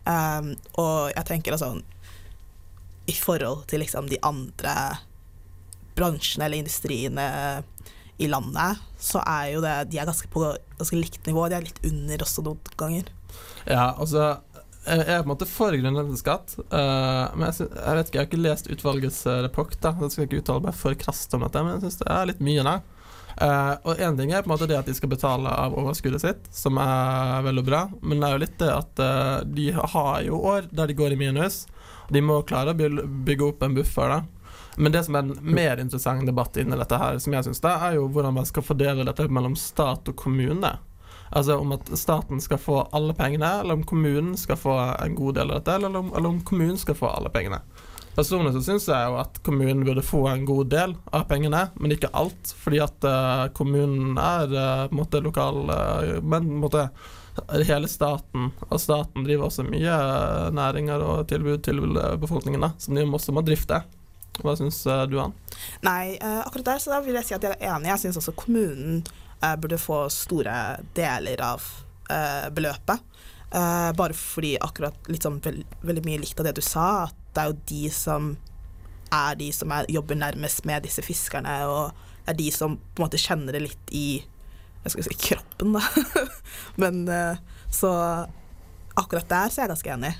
Um, 0.05 0.53
og 0.79 1.11
jeg 1.11 1.25
tenker 1.27 1.55
altså 1.55 1.73
i 3.09 3.13
forhold 3.17 3.65
til 3.69 3.81
liksom 3.81 4.09
de 4.09 4.19
andre 4.25 4.73
bransjene 5.95 6.47
eller 6.47 6.63
industriene 6.63 7.25
i 8.17 8.27
landet, 8.31 8.79
så 8.99 9.19
er 9.27 9.49
jo 9.53 9.61
det 9.63 9.73
De 9.91 9.99
er 9.99 10.07
ganske 10.07 10.29
på 10.31 10.43
ganske 10.79 10.99
likt 10.99 11.27
nivå. 11.27 11.47
De 11.51 11.57
er 11.57 11.65
litt 11.67 11.81
under 11.87 12.23
også 12.23 12.45
noen 12.45 12.75
ganger. 12.79 13.09
Ja, 13.67 13.91
altså 13.91 14.35
jeg 14.85 15.01
er 15.01 15.23
på 15.23 15.25
en 15.25 15.31
måte 15.31 15.47
for 15.49 15.73
grunnrenteskatt, 15.73 16.59
uh, 16.69 17.33
men 17.33 17.47
jeg, 17.47 17.55
synes, 17.57 17.71
jeg, 17.73 17.97
vet 17.97 18.09
ikke, 18.09 18.17
jeg 18.17 18.21
har 18.21 18.27
ikke 18.29 18.43
lest 18.43 18.67
utvalgets 18.69 19.23
uh, 19.25 19.39
rapport. 19.41 19.73
da 19.81 19.95
Jeg 20.03 20.13
skal 20.13 20.27
ikke 20.27 20.43
uttale 20.43 20.67
meg 20.67 20.77
for 20.77 20.97
krast 20.99 21.33
om 21.33 21.41
dette, 21.41 21.63
men 21.65 21.73
jeg 21.73 21.87
syns 21.87 21.97
det 22.03 22.11
er 22.13 22.29
litt 22.29 22.43
mye 22.45 22.65
da. 22.67 22.75
Uh, 23.35 23.73
og 23.89 24.03
én 24.05 24.15
ting 24.15 24.29
er 24.31 24.45
på 24.45 24.47
en 24.47 24.53
måte 24.53 24.67
det 24.69 24.77
at 24.77 24.87
de 24.87 24.93
skal 24.95 25.11
betale 25.11 25.49
av 25.49 25.73
overskuddet 25.75 26.23
sitt, 26.23 26.45
som 26.55 26.77
er 26.79 27.41
veldig 27.47 27.65
bra, 27.67 27.81
men 28.05 28.21
det 28.21 28.29
er 28.29 28.37
jo 28.37 28.43
litt 28.45 28.59
det 28.61 28.69
at 28.71 29.01
uh, 29.01 29.39
de 29.57 29.71
har 29.73 30.21
jo 30.27 30.43
år 30.53 30.69
der 30.69 30.93
de 30.93 30.99
går 31.01 31.17
i 31.17 31.19
minus. 31.19 31.63
De 32.13 32.21
må 32.21 32.43
klare 32.45 32.75
å 32.75 32.77
bygge 32.77 33.49
opp 33.49 33.65
en 33.65 33.75
buffer. 33.79 34.13
da 34.13 34.34
men 34.77 34.91
det 34.91 35.05
som 35.05 35.15
er 35.15 35.23
en 35.23 35.37
mer 35.55 35.79
interessant 35.81 36.25
debatt 36.27 36.57
inni 36.59 36.77
dette, 36.77 36.99
her, 36.99 37.19
som 37.23 37.35
jeg 37.35 37.47
synes 37.47 37.63
det 37.63 37.71
er 37.87 37.95
jo 37.97 38.09
hvordan 38.11 38.35
man 38.39 38.47
skal 38.49 38.65
fordele 38.65 39.07
dette 39.07 39.27
mellom 39.31 39.55
stat 39.59 40.11
og 40.11 40.17
kommune. 40.19 40.75
Altså 41.35 41.57
om 41.57 41.73
at 41.75 41.89
staten 41.97 42.41
skal 42.43 42.61
få 42.61 42.81
alle 42.95 43.15
pengene, 43.17 43.49
eller 43.61 43.79
om 43.79 43.83
kommunen 43.87 44.35
skal 44.37 44.59
få 44.59 44.75
en 45.01 45.15
god 45.17 45.39
del 45.39 45.51
av 45.51 45.59
dette, 45.61 45.75
eller 45.79 45.99
om, 45.99 46.13
eller 46.13 46.29
om 46.29 46.41
kommunen 46.45 46.77
skal 46.79 46.97
få 46.99 47.09
alle 47.11 47.31
pengene. 47.33 47.61
Personlig 48.15 48.53
så 48.55 48.61
syns 48.63 48.85
jeg 48.87 49.09
jo 49.09 49.17
at 49.19 49.41
kommunen 49.43 49.83
burde 49.83 50.03
få 50.05 50.21
en 50.29 50.45
god 50.47 50.69
del 50.71 50.93
av 51.11 51.25
pengene, 51.27 51.65
men 51.75 51.91
ikke 51.91 52.13
alt. 52.15 52.53
Fordi 52.61 52.79
at 52.85 53.07
uh, 53.07 53.49
kommunen 53.57 54.15
er 54.21 54.53
uh, 54.55 54.85
på 54.87 54.95
en 54.95 55.01
måte 55.01 55.19
lokal 55.25 55.59
uh, 55.67 56.13
Men 56.23 56.47
på 56.47 56.53
en 56.53 56.63
måte 56.63 56.85
hele 57.67 57.89
staten, 57.91 58.53
og 58.69 58.79
staten 58.79 59.25
driver 59.27 59.49
også 59.49 59.65
mye 59.67 59.95
næringer 60.55 61.01
og 61.03 61.25
tilbud 61.27 61.65
til 61.67 61.81
befolkningen 62.21 62.63
da, 62.63 62.69
som 62.79 62.95
de 62.95 63.03
også 63.03 63.35
må 63.35 63.43
drifte. 63.43 63.81
Hva 64.43 64.55
syns 64.59 64.81
eh, 64.89 65.03
du, 65.09 65.19
Ann? 65.21 65.35
Nei, 65.85 66.15
uh, 66.19 66.41
akkurat 66.45 66.73
der 66.73 66.83
så 66.83 66.99
vil 67.05 67.17
jeg 67.19 67.29
si 67.29 67.37
at 67.37 67.45
jeg 67.45 67.55
er 67.55 67.75
enig. 67.75 67.91
Jeg 67.93 68.03
syns 68.05 68.19
også 68.21 68.35
kommunen 68.37 69.03
uh, 69.43 69.55
burde 69.61 69.79
få 69.81 70.05
store 70.13 70.55
deler 70.97 71.43
av 71.45 71.63
uh, 72.11 72.49
beløpet. 72.55 73.11
bare 73.95 74.15
fordi 74.17 74.57
akkurat 74.59 75.05
litt 75.07 75.23
sånn 75.23 75.37
veld, 75.39 75.63
veldig 75.85 76.01
mye 76.03 76.19
likt 76.19 76.39
av 76.41 76.47
det 76.49 76.57
du 76.57 76.63
sa, 76.65 77.05
at 77.05 77.15
det 77.31 77.43
er 77.43 77.51
jo 77.51 77.59
de 77.69 77.83
som 77.93 78.33
er 79.15 79.37
de 79.39 79.47
som 79.55 79.71
er, 79.71 79.85
jobber 79.87 80.17
nærmest 80.19 80.65
med 80.67 80.83
disse 80.83 81.03
fiskerne, 81.05 81.53
og 81.69 81.93
det 82.25 82.33
er 82.33 82.39
de 82.41 82.49
som 82.51 82.75
på 82.75 82.99
en 82.99 83.05
måte 83.05 83.21
kjenner 83.21 83.55
det 83.55 83.61
litt 83.63 83.93
i 83.95 84.07
jeg 84.85 84.93
skal 84.93 85.07
si 85.07 85.15
kroppen, 85.17 85.73
da. 85.73 85.81
Men 86.81 87.07
eh, 87.09 87.37
så 87.73 87.91
akkurat 88.93 89.29
der 89.31 89.49
så 89.49 89.61
er 89.61 89.65
jeg 89.65 89.71
ganske 89.73 89.93
enig. 89.95 90.11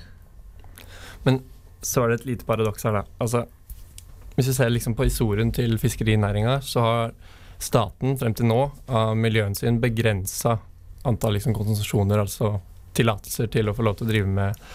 Men 1.26 1.38
så 1.86 2.02
er 2.02 2.10
det 2.10 2.20
et 2.20 2.26
lite 2.32 2.48
paradoks 2.48 2.86
her, 2.86 2.98
da. 2.98 3.04
Altså, 3.22 3.44
hvis 4.36 4.50
vi 4.50 4.54
ser 4.54 4.70
liksom 4.72 4.94
på 4.96 5.06
historien 5.08 5.50
til 5.54 5.78
fiskerinæringa, 5.80 6.60
så 6.60 6.84
har 6.84 7.14
staten 7.58 8.18
frem 8.20 8.34
til 8.36 8.50
nå 8.50 8.58
av 8.86 9.14
miljøhensyn 9.16 9.80
begrensa 9.80 10.58
antall 11.08 11.38
liksom, 11.38 11.54
konsesjoner, 11.56 12.20
altså 12.20 12.58
tillatelser 12.96 13.48
til 13.52 13.70
å 13.70 13.74
få 13.76 13.86
lov 13.86 13.96
til 13.96 14.06
å 14.06 14.10
drive 14.10 14.32
med 14.38 14.66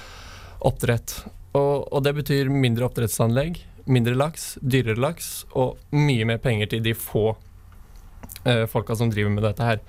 oppdrett. 0.66 1.14
Og, 1.58 1.88
og, 1.92 2.00
det 2.06 2.16
betyr 2.22 2.50
mindre 2.54 2.88
oppdrettsanlegg, 2.88 3.60
mindre 3.92 4.16
laks, 4.18 4.56
dyrere 4.62 5.00
laks 5.02 5.32
og 5.58 5.82
mye 5.94 6.28
mer 6.30 6.42
penger 6.42 6.72
til 6.72 6.84
de 6.86 6.96
få 6.98 7.34
uh, 7.36 8.66
folka 8.72 8.96
som 8.98 9.12
driver 9.12 9.34
med 9.34 9.46
dette 9.46 9.68
her. 9.68 9.82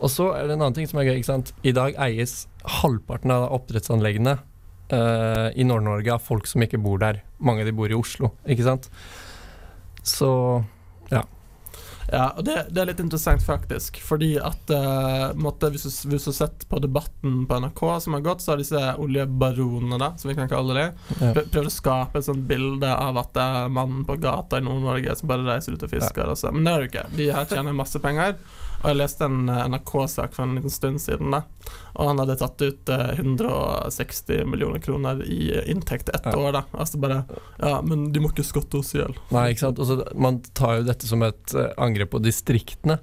Og 0.00 0.10
så 0.12 0.30
er 0.34 0.46
det 0.46 0.56
en 0.56 0.64
annen 0.64 0.78
ting 0.78 0.88
som 0.88 1.02
er 1.02 1.10
gøy. 1.10 1.18
ikke 1.20 1.32
sant? 1.32 1.52
I 1.66 1.74
dag 1.76 1.98
eies 2.00 2.46
halvparten 2.80 3.34
av 3.34 3.50
oppdrettsanleggene 3.58 4.38
uh, 4.92 5.50
i 5.54 5.64
Nord-Norge 5.64 6.12
av 6.14 6.20
folk 6.24 6.46
som 6.46 6.62
ikke 6.62 6.78
bor 6.82 6.98
der. 7.02 7.22
Mange 7.38 7.60
av 7.64 7.66
de 7.70 7.72
bor 7.76 7.90
i 7.90 7.96
Oslo, 7.98 8.32
ikke 8.48 8.66
sant. 8.66 8.90
Så 10.02 10.30
ja. 11.10 11.24
Ja, 12.10 12.32
og 12.34 12.42
det, 12.42 12.56
det 12.74 12.80
er 12.82 12.88
litt 12.88 13.00
interessant, 13.02 13.42
faktisk. 13.46 14.00
Fordi 14.02 14.32
at 14.42 14.70
uh, 14.74 15.30
måtte, 15.38 15.68
hvis, 15.70 15.84
du, 15.86 16.08
hvis 16.10 16.24
du 16.26 16.30
har 16.32 16.38
sett 16.40 16.64
på 16.70 16.80
debatten 16.82 17.44
på 17.46 17.58
NRK 17.62 17.82
som 18.02 18.16
har 18.16 18.24
gått, 18.24 18.42
så 18.42 18.54
har 18.54 18.58
disse 18.62 18.80
oljebaronene, 18.98 19.98
da, 20.00 20.08
som 20.18 20.32
vi 20.32 20.34
kan 20.38 20.50
kalle 20.50 20.74
det, 20.74 20.86
Ja. 21.20 21.30
prøvd 21.36 21.68
å 21.70 21.74
skape 21.74 22.18
et 22.18 22.26
sånt 22.26 22.48
bilde 22.50 22.90
av 22.90 23.20
at 23.20 23.30
det 23.36 23.44
er 23.60 23.70
mannen 23.76 24.02
på 24.08 24.18
gata 24.18 24.58
i 24.58 24.66
Nord-Norge 24.66 25.14
som 25.20 25.30
bare 25.30 25.46
reiser 25.52 25.76
ut 25.78 25.86
og 25.86 25.92
fisker. 25.92 26.26
og 26.32 26.38
så- 26.40 26.50
Men 26.52 26.64
det 26.66 26.72
er 26.74 26.80
det 26.82 26.90
ikke. 26.90 27.06
De 27.16 27.30
her 27.30 27.44
tjener 27.46 27.72
masse 27.78 28.02
penger. 28.02 28.34
Og 28.80 28.86
jeg 28.88 28.96
leste 28.96 29.26
en 29.28 29.48
eh, 29.52 29.64
NRK-sak 29.74 30.32
for 30.36 30.46
en 30.46 30.54
liten 30.56 30.72
stund 30.72 31.00
siden, 31.02 31.30
da. 31.34 31.42
Og 32.00 32.08
han 32.08 32.20
hadde 32.22 32.36
tatt 32.40 32.62
ut 32.64 32.92
eh, 32.94 33.10
160 33.20 34.44
millioner 34.48 34.80
kroner 34.80 35.20
i 35.26 35.50
eh, 35.58 35.66
inntekt 35.72 36.08
ett 36.14 36.24
Ja. 36.30 36.36
år, 36.36 36.52
da. 36.56 36.62
Altså 36.72 37.00
bare 37.02 37.24
Ja, 37.60 37.80
men 37.84 38.08
de 38.12 38.20
må 38.24 38.30
ikke 38.32 38.46
skatte 38.46 38.78
oss 38.80 38.94
i 38.94 39.02
hjel. 39.02 39.12
Nei, 39.34 39.50
ikke 39.52 39.66
sant. 39.66 39.78
Også, 39.84 39.98
man 40.16 40.40
tar 40.56 40.78
jo 40.80 40.86
dette 40.88 41.06
som 41.10 41.22
et 41.26 41.54
eh, 41.54 41.68
angrep 41.76 42.10
på 42.14 42.22
distriktene. 42.24 42.98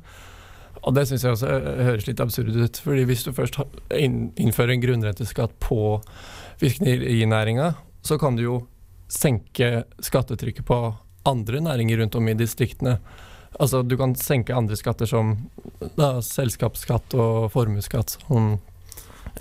Og 0.87 0.93
det 0.95 1.07
syns 1.09 1.23
jeg 1.25 1.35
også 1.35 1.49
eh, 1.51 1.83
høres 1.91 2.07
litt 2.07 2.21
absurd 2.23 2.53
ut. 2.57 2.81
Fordi 2.83 3.05
hvis 3.09 3.25
du 3.27 3.31
først 3.37 3.61
innfører 3.93 4.73
en 4.73 4.81
grunnrenteskatt 4.83 5.57
på 5.61 5.99
fiskerinæringa, 6.61 7.73
så 8.01 8.17
kan 8.21 8.35
du 8.37 8.43
jo 8.45 8.57
senke 9.11 9.83
skattetrykket 10.03 10.65
på 10.67 10.77
andre 11.27 11.59
næringer 11.63 11.97
rundt 12.01 12.15
om 12.15 12.27
i 12.31 12.35
distriktene. 12.39 12.97
Altså 13.59 13.81
du 13.81 13.97
kan 13.97 14.13
senke 14.15 14.55
andre 14.55 14.77
skatter 14.77 15.09
som 15.09 15.35
da, 15.97 16.17
selskapsskatt 16.21 17.15
og 17.17 17.51
formuesskatt, 17.53 18.19
som 18.27 18.57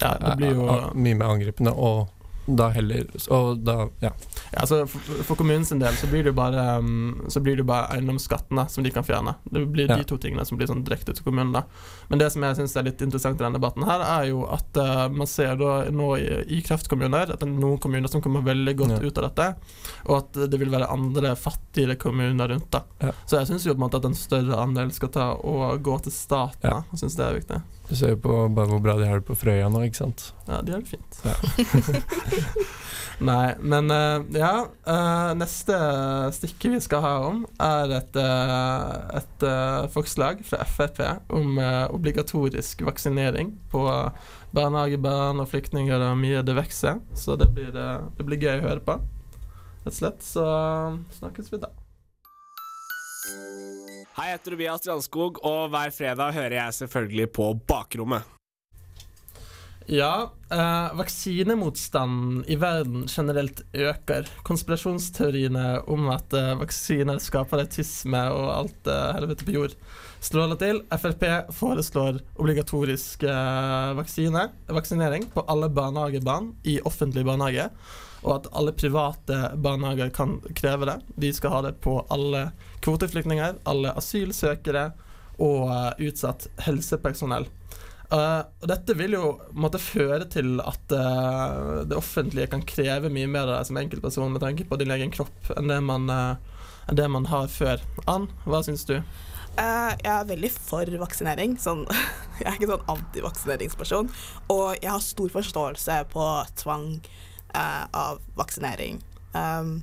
Ja, 0.01 0.15
det 0.21 0.35
blir 0.41 0.57
jo 0.57 0.67
er 0.69 0.91
mye 0.93 1.17
mer 1.17 1.35
angripende, 1.37 1.73
og 1.73 2.09
da 2.47 2.69
heller 2.71 3.07
Og 3.35 3.59
da, 3.67 3.89
ja. 4.01 4.11
Ja, 4.53 4.61
altså 4.63 4.87
for, 4.89 5.23
for 5.27 5.37
kommunens 5.41 5.71
del 5.75 5.97
så 5.99 6.07
blir 6.11 6.23
det 6.25 6.33
bare 6.37 6.79
um, 6.79 7.25
Så 7.29 7.41
blir 7.43 7.57
det 7.59 7.65
bare 7.67 7.89
eiendomsskattene 7.97 8.69
som 8.71 8.85
de 8.85 8.91
kan 8.95 9.03
fjerne. 9.05 9.35
Det 9.51 9.65
blir 9.73 9.89
Ja. 9.91 9.97
de 9.97 10.05
to 10.05 10.17
tingene 10.23 10.45
som 10.47 10.57
blir 10.59 10.67
sånn 10.71 10.85
direkte 10.87 11.15
til 11.15 11.25
kommunen. 11.27 11.53
da 11.53 11.65
Men 12.09 12.19
det 12.19 12.31
som 12.33 12.43
jeg 12.43 12.57
syns 12.57 12.77
er 12.77 12.87
litt 12.87 13.03
interessant 13.03 13.41
i 13.41 13.45
denne 13.45 13.59
debatten, 13.59 13.83
her 13.85 14.01
er 14.01 14.29
jo 14.31 14.45
at 14.47 14.77
uh, 14.77 15.09
man 15.09 15.27
ser 15.27 15.57
da 15.57 15.91
nå 15.91 16.17
i, 16.19 16.29
i 16.59 16.63
kraftkommuner 16.63 17.33
at 17.35 17.41
det 17.41 17.49
er 17.49 17.53
noen 17.57 17.79
kommuner 17.83 18.09
som 18.09 18.23
kommer 18.23 18.43
veldig 18.47 18.77
godt 18.77 18.95
Ja. 18.97 19.01
ut 19.03 19.19
av 19.19 19.25
dette, 19.31 19.57
og 20.07 20.17
at 20.19 20.51
det 20.51 20.59
vil 20.61 20.71
være 20.71 20.89
andre 20.93 21.35
fattigere 21.37 21.97
kommuner 21.99 22.49
rundt. 22.49 22.71
da. 22.71 22.85
Så 23.27 23.39
jeg 23.41 23.47
syns 23.51 23.67
jo 23.67 23.75
på 23.75 23.81
en 23.81 23.85
måte 23.89 23.97
at 23.99 24.05
en 24.05 24.15
større 24.15 24.57
andel 24.63 24.93
skal 24.93 25.09
ta 25.09 25.33
og 25.35 25.83
gå 25.83 25.99
til 26.03 26.13
staten. 26.13 26.63
Ja. 26.63 26.83
Jeg 26.93 27.01
syns 27.03 27.17
det 27.19 27.27
er 27.27 27.35
viktig. 27.41 27.61
Du 27.87 27.95
ser 27.95 28.17
jo 28.17 28.19
på 28.25 28.41
bare 28.51 28.71
hvor 28.71 28.83
bra 28.83 28.97
de 28.99 29.07
har 29.07 29.21
det 29.21 29.29
på 29.29 29.37
Frøya 29.39 29.69
nå, 29.71 29.85
ikke 29.87 30.03
sant. 30.03 30.31
Ja, 30.49 30.59
de 30.65 30.75
har 30.75 30.83
det 30.83 30.91
fint. 30.91 31.21
Ja. 31.23 31.37
Nei, 33.19 33.55
men 33.65 33.91
eh, 33.91 34.25
ja. 34.37 34.67
eh, 34.85 35.31
neste 35.41 35.77
stikke 36.37 36.75
vi 36.75 36.81
skal 36.85 37.01
ha 37.05 37.13
om, 37.31 37.45
er 37.63 37.95
et, 37.97 38.19
eh, 38.21 39.23
et 39.23 39.47
forslag 39.95 40.43
fra 40.45 40.67
Frp 40.69 41.01
om 41.33 41.57
obligatorisk 41.95 42.85
vaksinering 42.85 43.55
på 43.73 43.87
barnehagebarn 44.57 45.41
og 45.41 45.49
flyktninger 45.53 46.03
og 46.11 46.21
mye 46.21 46.45
det 46.45 46.59
vokser. 46.59 47.01
Så 47.17 47.39
det 47.41 47.49
blir, 47.57 47.73
det 47.73 48.29
blir 48.29 48.43
gøy 48.43 48.59
å 48.59 48.69
høre 48.69 48.85
på, 48.85 49.01
rett 49.01 49.93
og 49.95 50.01
slett. 50.03 50.23
Så 50.25 50.47
snakkes 51.21 51.53
vi 51.55 51.65
da. 51.65 51.73
Hei, 53.27 54.31
jeg 54.31 54.37
heter 54.37 54.55
Tobias 54.55 54.83
Strandskog, 54.85 55.39
og 55.47 55.71
hver 55.73 55.91
fredag 55.95 56.35
hører 56.37 56.55
jeg 56.61 56.75
selvfølgelig 56.77 57.27
på 57.35 57.51
Bakrommet. 57.67 58.33
Ja, 59.87 60.33
eh, 60.51 60.95
vaksinemotstanden 60.99 62.41
i 62.51 62.57
verden 62.59 63.05
generelt 63.11 63.63
øker. 63.75 64.27
Konspirasjonsteoriene 64.47 65.83
om 65.91 66.09
at 66.15 66.35
eh, 66.35 66.55
vaksiner 66.59 67.21
skaper 67.23 67.63
autisme 67.63 68.23
og 68.35 68.49
alt 68.55 68.91
eh, 68.91 69.13
helvete 69.19 69.47
på 69.47 69.55
jord, 69.55 69.77
stråler 70.19 70.59
til. 70.59 70.83
Frp 70.91 71.29
foreslår 71.55 72.19
obligatorisk 72.35 73.27
eh, 73.27 73.93
vaksine, 73.99 74.49
vaksinering 74.71 75.31
på 75.35 75.47
alle 75.51 75.71
barnehagebarn 75.71 76.53
i 76.67 76.81
offentlig 76.83 77.27
barnehage. 77.27 77.71
Og 78.27 78.33
at 78.41 78.49
alle 78.59 78.75
private 78.75 79.41
barnehager 79.63 80.11
kan 80.15 80.41
kreve 80.59 80.89
det. 80.89 80.97
De 81.15 81.31
skal 81.35 81.55
ha 81.55 81.61
det 81.69 81.77
på 81.85 82.01
alle 82.11 82.49
kvoteflyktninger, 82.83 83.61
alle 83.71 83.95
asylsøkere 83.95 84.91
og 85.43 85.69
uh, 85.71 85.93
utsatt 86.03 86.49
helsepersonell. 86.67 87.47
Uh, 88.07 88.43
og 88.63 88.69
dette 88.71 88.95
vil 88.99 89.17
jo 89.17 89.31
måtte 89.59 89.81
føre 89.83 90.29
til 90.31 90.61
at 90.63 90.95
uh, 90.95 91.83
det 91.87 91.97
offentlige 91.99 92.51
kan 92.53 92.63
kreve 92.67 93.11
mye 93.13 93.31
mer 93.31 93.49
av 93.49 93.59
deg 93.59 93.71
som 93.71 93.81
enkeltperson 93.81 94.35
med 94.35 94.45
tanke 94.45 94.67
på 94.69 94.79
din 94.81 94.95
egen 94.95 95.15
kropp 95.15 95.51
enn 95.57 95.71
det 95.71 95.81
man, 95.85 96.07
enn 96.11 96.99
det 96.99 97.09
man 97.13 97.27
har 97.31 97.51
før. 97.53 97.83
Ann, 98.11 98.31
hva 98.47 98.63
syns 98.67 98.87
du? 98.89 98.99
Jeg 99.57 100.01
er 100.05 100.27
veldig 100.29 100.51
for 100.53 100.99
vaksinering. 101.01 101.57
Sånn, 101.61 101.87
jeg 102.41 102.49
er 102.51 102.59
ikke 102.59 102.73
sånn 102.75 102.91
antivaksineringsperson. 102.97 104.11
Og 104.53 104.67
jeg 104.77 104.91
har 104.93 105.05
stor 105.05 105.33
forståelse 105.39 106.03
på 106.13 106.27
tvang 106.63 106.91
eh, 107.55 107.85
av 107.93 108.21
vaksinering. 108.35 109.01
Um, 109.33 109.83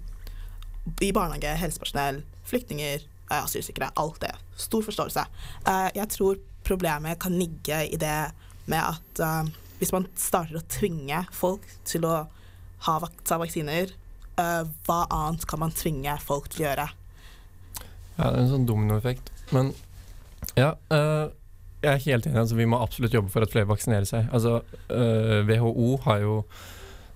I 1.02 1.12
barnehage, 1.16 1.56
helsepersonell, 1.60 2.24
flyktninger, 2.50 3.06
eh, 3.32 3.44
asylsøkere. 3.44 3.92
Alt 3.96 4.22
det. 4.22 4.34
Stor 4.56 4.84
forståelse. 4.84 5.26
Eh, 5.68 5.90
jeg 5.96 6.10
tror 6.10 6.40
problemet 6.64 7.20
kan 7.20 7.36
ligge 7.38 7.84
i 7.94 8.00
det 8.00 8.32
med 8.66 8.80
at 8.80 9.20
eh, 9.20 9.52
hvis 9.80 9.94
man 9.96 10.08
starter 10.16 10.60
å 10.60 10.66
tvinge 10.72 11.26
folk 11.36 11.66
til 11.88 12.08
å 12.08 12.16
ha 12.86 12.98
vak 13.04 13.24
ta 13.28 13.40
vaksiner, 13.42 13.94
eh, 14.40 14.62
hva 14.88 15.00
annet 15.10 15.48
kan 15.48 15.64
man 15.64 15.76
tvinge 15.76 16.16
folk 16.24 16.50
til 16.52 16.64
å 16.64 16.68
gjøre? 16.70 16.90
Ja, 18.18 18.30
det 18.30 18.34
er 18.34 18.44
en 18.44 18.52
sånn 18.52 18.68
dominoeffekt. 18.70 19.32
Men 19.56 19.74
ja, 20.60 20.76
eh, 20.94 21.32
jeg 21.84 21.92
er 21.92 22.06
helt 22.06 22.28
enig. 22.30 22.40
Altså, 22.40 22.56
vi 22.56 22.68
må 22.70 22.80
absolutt 22.80 23.16
jobbe 23.16 23.32
for 23.34 23.44
at 23.44 23.52
flere 23.52 23.68
vaksinerer 23.68 24.08
seg. 24.08 24.30
Altså, 24.32 24.62
øh, 24.94 25.44
WHO 25.50 25.90
har 26.06 26.24
jo 26.24 26.38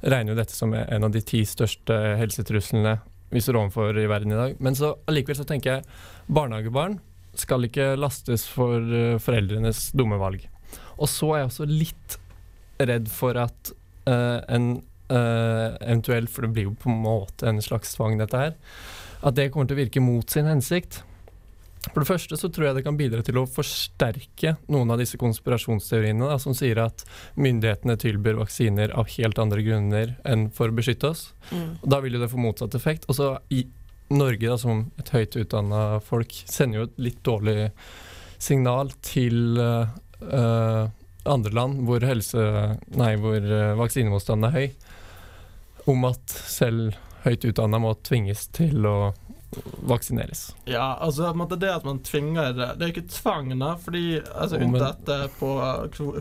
regner 0.01 0.33
jo 0.33 0.39
dette 0.39 0.55
som 0.55 0.73
en 0.77 1.07
av 1.07 1.13
de 1.13 1.21
ti 1.25 1.43
største 1.47 1.95
helsetruslene 2.19 2.97
vi 3.33 3.41
står 3.43 3.59
overfor 3.59 3.97
i 3.99 4.07
verden 4.07 4.31
i 4.31 4.39
dag. 4.39 4.55
Men 4.63 4.77
så 4.77 4.93
allikevel 5.09 5.39
så 5.39 5.47
tenker 5.47 5.77
jeg 5.77 5.87
barnehagebarn 6.31 6.99
skal 7.37 7.67
ikke 7.67 7.95
lastes 7.99 8.47
for 8.49 8.81
eh, 8.81 9.17
foreldrenes 9.21 9.91
dumme 9.97 10.19
valg. 10.21 10.47
Og 10.97 11.09
så 11.11 11.33
er 11.33 11.43
jeg 11.43 11.51
også 11.51 11.67
litt 11.69 12.17
redd 12.81 13.09
for 13.09 13.37
at 13.41 13.71
uh, 14.09 14.39
en 14.53 14.79
uh, 15.09 15.73
eventuelt, 15.81 16.29
for 16.29 16.45
det 16.45 16.51
blir 16.53 16.67
jo 16.67 16.75
på 16.77 16.89
en 16.91 16.99
måte 17.01 17.47
en 17.49 17.61
slags 17.61 17.95
tvang 17.95 18.19
dette 18.19 18.37
her, 18.37 18.55
at 19.25 19.37
det 19.37 19.47
kommer 19.53 19.69
til 19.69 19.77
å 19.77 19.81
virke 19.81 20.03
mot 20.03 20.29
sin 20.29 20.49
hensikt. 20.49 20.99
For 21.93 22.03
det 22.03 22.09
første 22.09 22.37
så 22.39 22.49
tror 22.53 22.67
jeg 22.67 22.77
det 22.77 22.83
kan 22.85 22.97
bidra 22.99 23.23
til 23.25 23.39
å 23.41 23.47
forsterke 23.49 24.55
noen 24.71 24.91
av 24.93 24.99
disse 25.01 25.17
konspirasjonsteoriene 25.21 26.29
da, 26.29 26.37
som 26.41 26.55
sier 26.57 26.81
at 26.83 27.05
myndighetene 27.39 27.97
tilbyr 28.01 28.39
vaksiner 28.41 28.93
av 28.97 29.09
helt 29.15 29.39
andre 29.41 29.63
grunner 29.65 30.13
enn 30.27 30.47
for 30.53 30.69
å 30.69 30.77
beskytte 30.77 31.13
oss. 31.13 31.31
Og 31.81 31.89
da 31.93 32.01
vil 32.03 32.17
jo 32.17 32.21
det 32.23 32.31
få 32.33 32.41
motsatt 32.41 32.77
effekt. 32.77 33.07
Og 33.09 33.17
så 33.17 33.31
i 33.49 33.63
Norge, 34.13 34.47
da, 34.47 34.57
som 34.59 34.85
et 34.99 35.09
høyt 35.11 35.35
utdanna 35.35 35.99
folk, 36.05 36.31
sender 36.47 36.79
jo 36.79 36.87
et 36.87 37.01
litt 37.09 37.23
dårlig 37.27 37.71
signal 38.39 38.93
til 39.03 39.59
eh, 39.59 40.85
andre 41.27 41.51
land 41.55 41.81
hvor, 41.87 42.03
helse, 42.07 42.45
nei, 42.95 43.15
hvor 43.19 43.41
eh, 43.41 43.75
vaksinemotstanden 43.79 44.47
er 44.47 44.55
høy, 44.55 44.67
om 45.91 46.07
at 46.07 46.37
selv 46.47 46.95
høyt 47.25 47.47
utdanna 47.49 47.81
må 47.83 47.95
tvinges 48.07 48.47
til 48.55 48.87
å 48.87 48.97
vaksineres. 49.87 50.55
Ja, 50.65 50.97
altså 50.99 51.31
det 51.55 51.69
at 51.71 51.85
man 51.87 52.01
tvinger 52.03 52.53
Det 52.53 52.67
er 52.81 52.89
jo 52.89 52.95
ikke 52.95 53.09
tvang, 53.09 53.53
da, 53.59 53.73
fordi 53.79 54.19
altså, 54.19 54.59
oh, 54.59 54.67
unntatt 54.67 55.09
eh, 55.09 55.25
på 55.39 55.51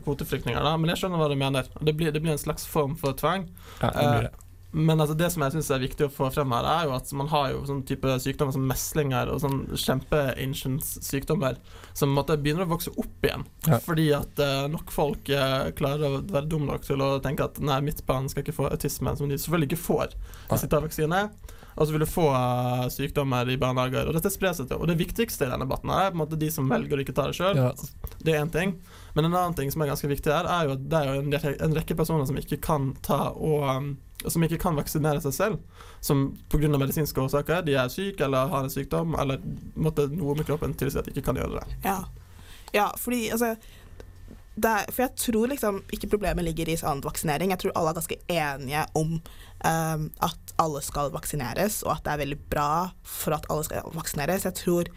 kvoteflyktninger, 0.04 0.62
da, 0.62 0.76
men 0.78 0.92
jeg 0.92 1.02
skjønner 1.02 1.22
hva 1.22 1.30
du 1.32 1.38
mener. 1.38 1.70
Det 1.80 1.96
blir, 1.96 2.14
det 2.14 2.22
blir 2.22 2.36
en 2.36 2.42
slags 2.42 2.66
form 2.70 2.96
for 3.00 3.16
tvang. 3.18 3.48
Ja, 3.80 3.90
det 3.90 4.10
blir 4.10 4.28
det. 4.28 4.34
Men 4.76 5.00
altså, 5.00 5.14
det 5.16 5.30
som 5.32 5.40
jeg 5.40 5.54
synes 5.54 5.70
er 5.72 5.80
viktig 5.80 6.04
å 6.04 6.12
få 6.12 6.26
frem 6.34 6.50
her, 6.52 6.66
er 6.68 6.88
jo 6.88 6.94
at 6.96 7.10
man 7.16 7.30
har 7.32 7.52
jo 7.54 7.62
sånn 7.64 7.80
type 7.88 8.12
sykdommer 8.20 8.52
som 8.52 8.66
meslinger 8.68 9.30
og 9.32 9.38
sånn 9.40 9.62
kjempe-ancient 9.72 10.84
sykdommer 10.84 11.56
som 11.96 12.12
måtte 12.12 12.36
begynner 12.36 12.66
å 12.66 12.74
vokse 12.74 12.92
opp 12.92 13.24
igjen. 13.24 13.46
Ja. 13.64 13.78
Fordi 13.80 14.10
at 14.18 14.42
uh, 14.42 14.66
nok 14.68 14.92
folk 14.92 15.30
uh, 15.32 15.70
klarer 15.78 16.18
å 16.18 16.20
være 16.20 16.50
dum 16.52 16.66
nok 16.68 16.84
til 16.84 17.00
å 17.00 17.14
tenke 17.24 17.46
at 17.46 17.60
nei, 17.62 17.78
mitt 17.88 18.04
barn 18.08 18.28
skal 18.28 18.44
ikke 18.44 18.58
få 18.58 18.68
autisme, 18.68 19.16
som 19.16 19.32
de 19.32 19.40
selvfølgelig 19.40 19.70
ikke 19.70 19.84
får 19.86 20.18
hvis 20.50 20.66
de 20.66 20.72
tar 20.74 20.84
vaksine. 20.84 21.22
Og 21.76 21.84
så 21.86 21.92
vil 21.92 22.00
du 22.00 22.08
få 22.08 22.26
eh, 22.32 22.86
sykdommer 22.92 23.48
i 23.52 23.58
barnehager, 23.60 24.08
og 24.08 24.16
dette 24.16 24.32
sprer 24.32 24.54
seg 24.56 24.70
til. 24.70 24.80
Og 24.80 24.88
det 24.88 24.96
viktigste 24.96 25.44
i 25.44 25.50
denne 25.50 25.66
debatten 25.66 25.92
her 25.92 26.06
er 26.06 26.14
på 26.14 26.16
en 26.16 26.22
måte 26.22 26.38
de 26.40 26.48
som 26.52 26.70
velger 26.72 26.96
å 26.96 27.04
ikke 27.04 27.14
ta 27.16 27.26
det 27.28 27.36
sjøl. 27.36 27.60
Ja. 27.60 27.68
Det 28.16 28.32
er 28.32 28.40
én 28.40 28.52
ting. 28.54 28.72
Men 29.16 29.28
en 29.28 29.36
annen 29.36 29.56
ting 29.58 29.68
som 29.72 29.84
er 29.84 29.92
ganske 29.92 30.08
viktig 30.08 30.32
her, 30.32 30.48
er 30.48 30.70
jo 30.70 30.76
at 30.78 30.88
det 30.88 30.98
er 31.02 31.10
jo 31.10 31.20
en, 31.20 31.30
rekke- 31.36 31.60
en 31.68 31.76
rekke 31.76 31.98
personer 31.98 32.28
som 32.28 32.40
ikke 32.40 32.58
kan 32.64 32.94
ta 33.04 33.20
og 33.36 33.68
um, 33.68 33.90
som 34.24 34.42
ikke 34.42 34.58
kan 34.58 34.76
vaksinere 34.78 35.20
seg 35.22 35.34
selv, 35.36 35.82
som 36.00 36.30
pga. 36.50 36.68
medisinske 36.72 37.20
årsaker. 37.20 37.62
De 37.66 37.76
er 37.76 37.92
syke 37.92 38.24
eller 38.24 38.48
har 38.50 38.64
en 38.64 38.72
sykdom, 38.72 39.14
eller 39.20 39.42
måtte 39.76 40.08
noe 40.10 40.34
med 40.38 40.48
kroppen 40.48 40.74
tilsi 40.74 40.98
at 40.98 41.06
de 41.06 41.12
ikke 41.14 41.28
kan 41.28 41.38
gjøre 41.40 41.60
det. 41.60 41.80
Ja, 41.84 41.98
ja 42.74 42.88
fordi 42.98 43.28
altså 43.30 43.54
det 44.56 44.70
er, 44.72 44.86
For 44.88 45.02
jeg 45.04 45.16
tror 45.20 45.50
liksom 45.52 45.82
ikke 45.92 46.08
problemet 46.14 46.46
ligger 46.46 46.70
i 46.72 46.78
sånn 46.80 47.02
vaksinering. 47.04 47.50
Jeg 47.52 47.60
tror 47.60 47.74
alle 47.76 47.92
er 47.92 47.98
ganske 47.98 48.16
enige 48.32 48.84
om 48.96 49.18
um, 49.20 50.06
at 50.24 50.45
alle 50.62 50.80
skal 50.84 51.12
vaksineres, 51.14 51.82
og 51.84 51.96
at 51.96 52.06
det 52.06 52.14
er 52.14 52.22
veldig 52.24 52.38
bra 52.52 52.70
for 53.04 53.36
at 53.36 53.46
alle 53.52 53.66
skal 53.66 53.92
vaksineres. 53.96 54.46
Jeg 54.48 54.58
tror 54.62 54.90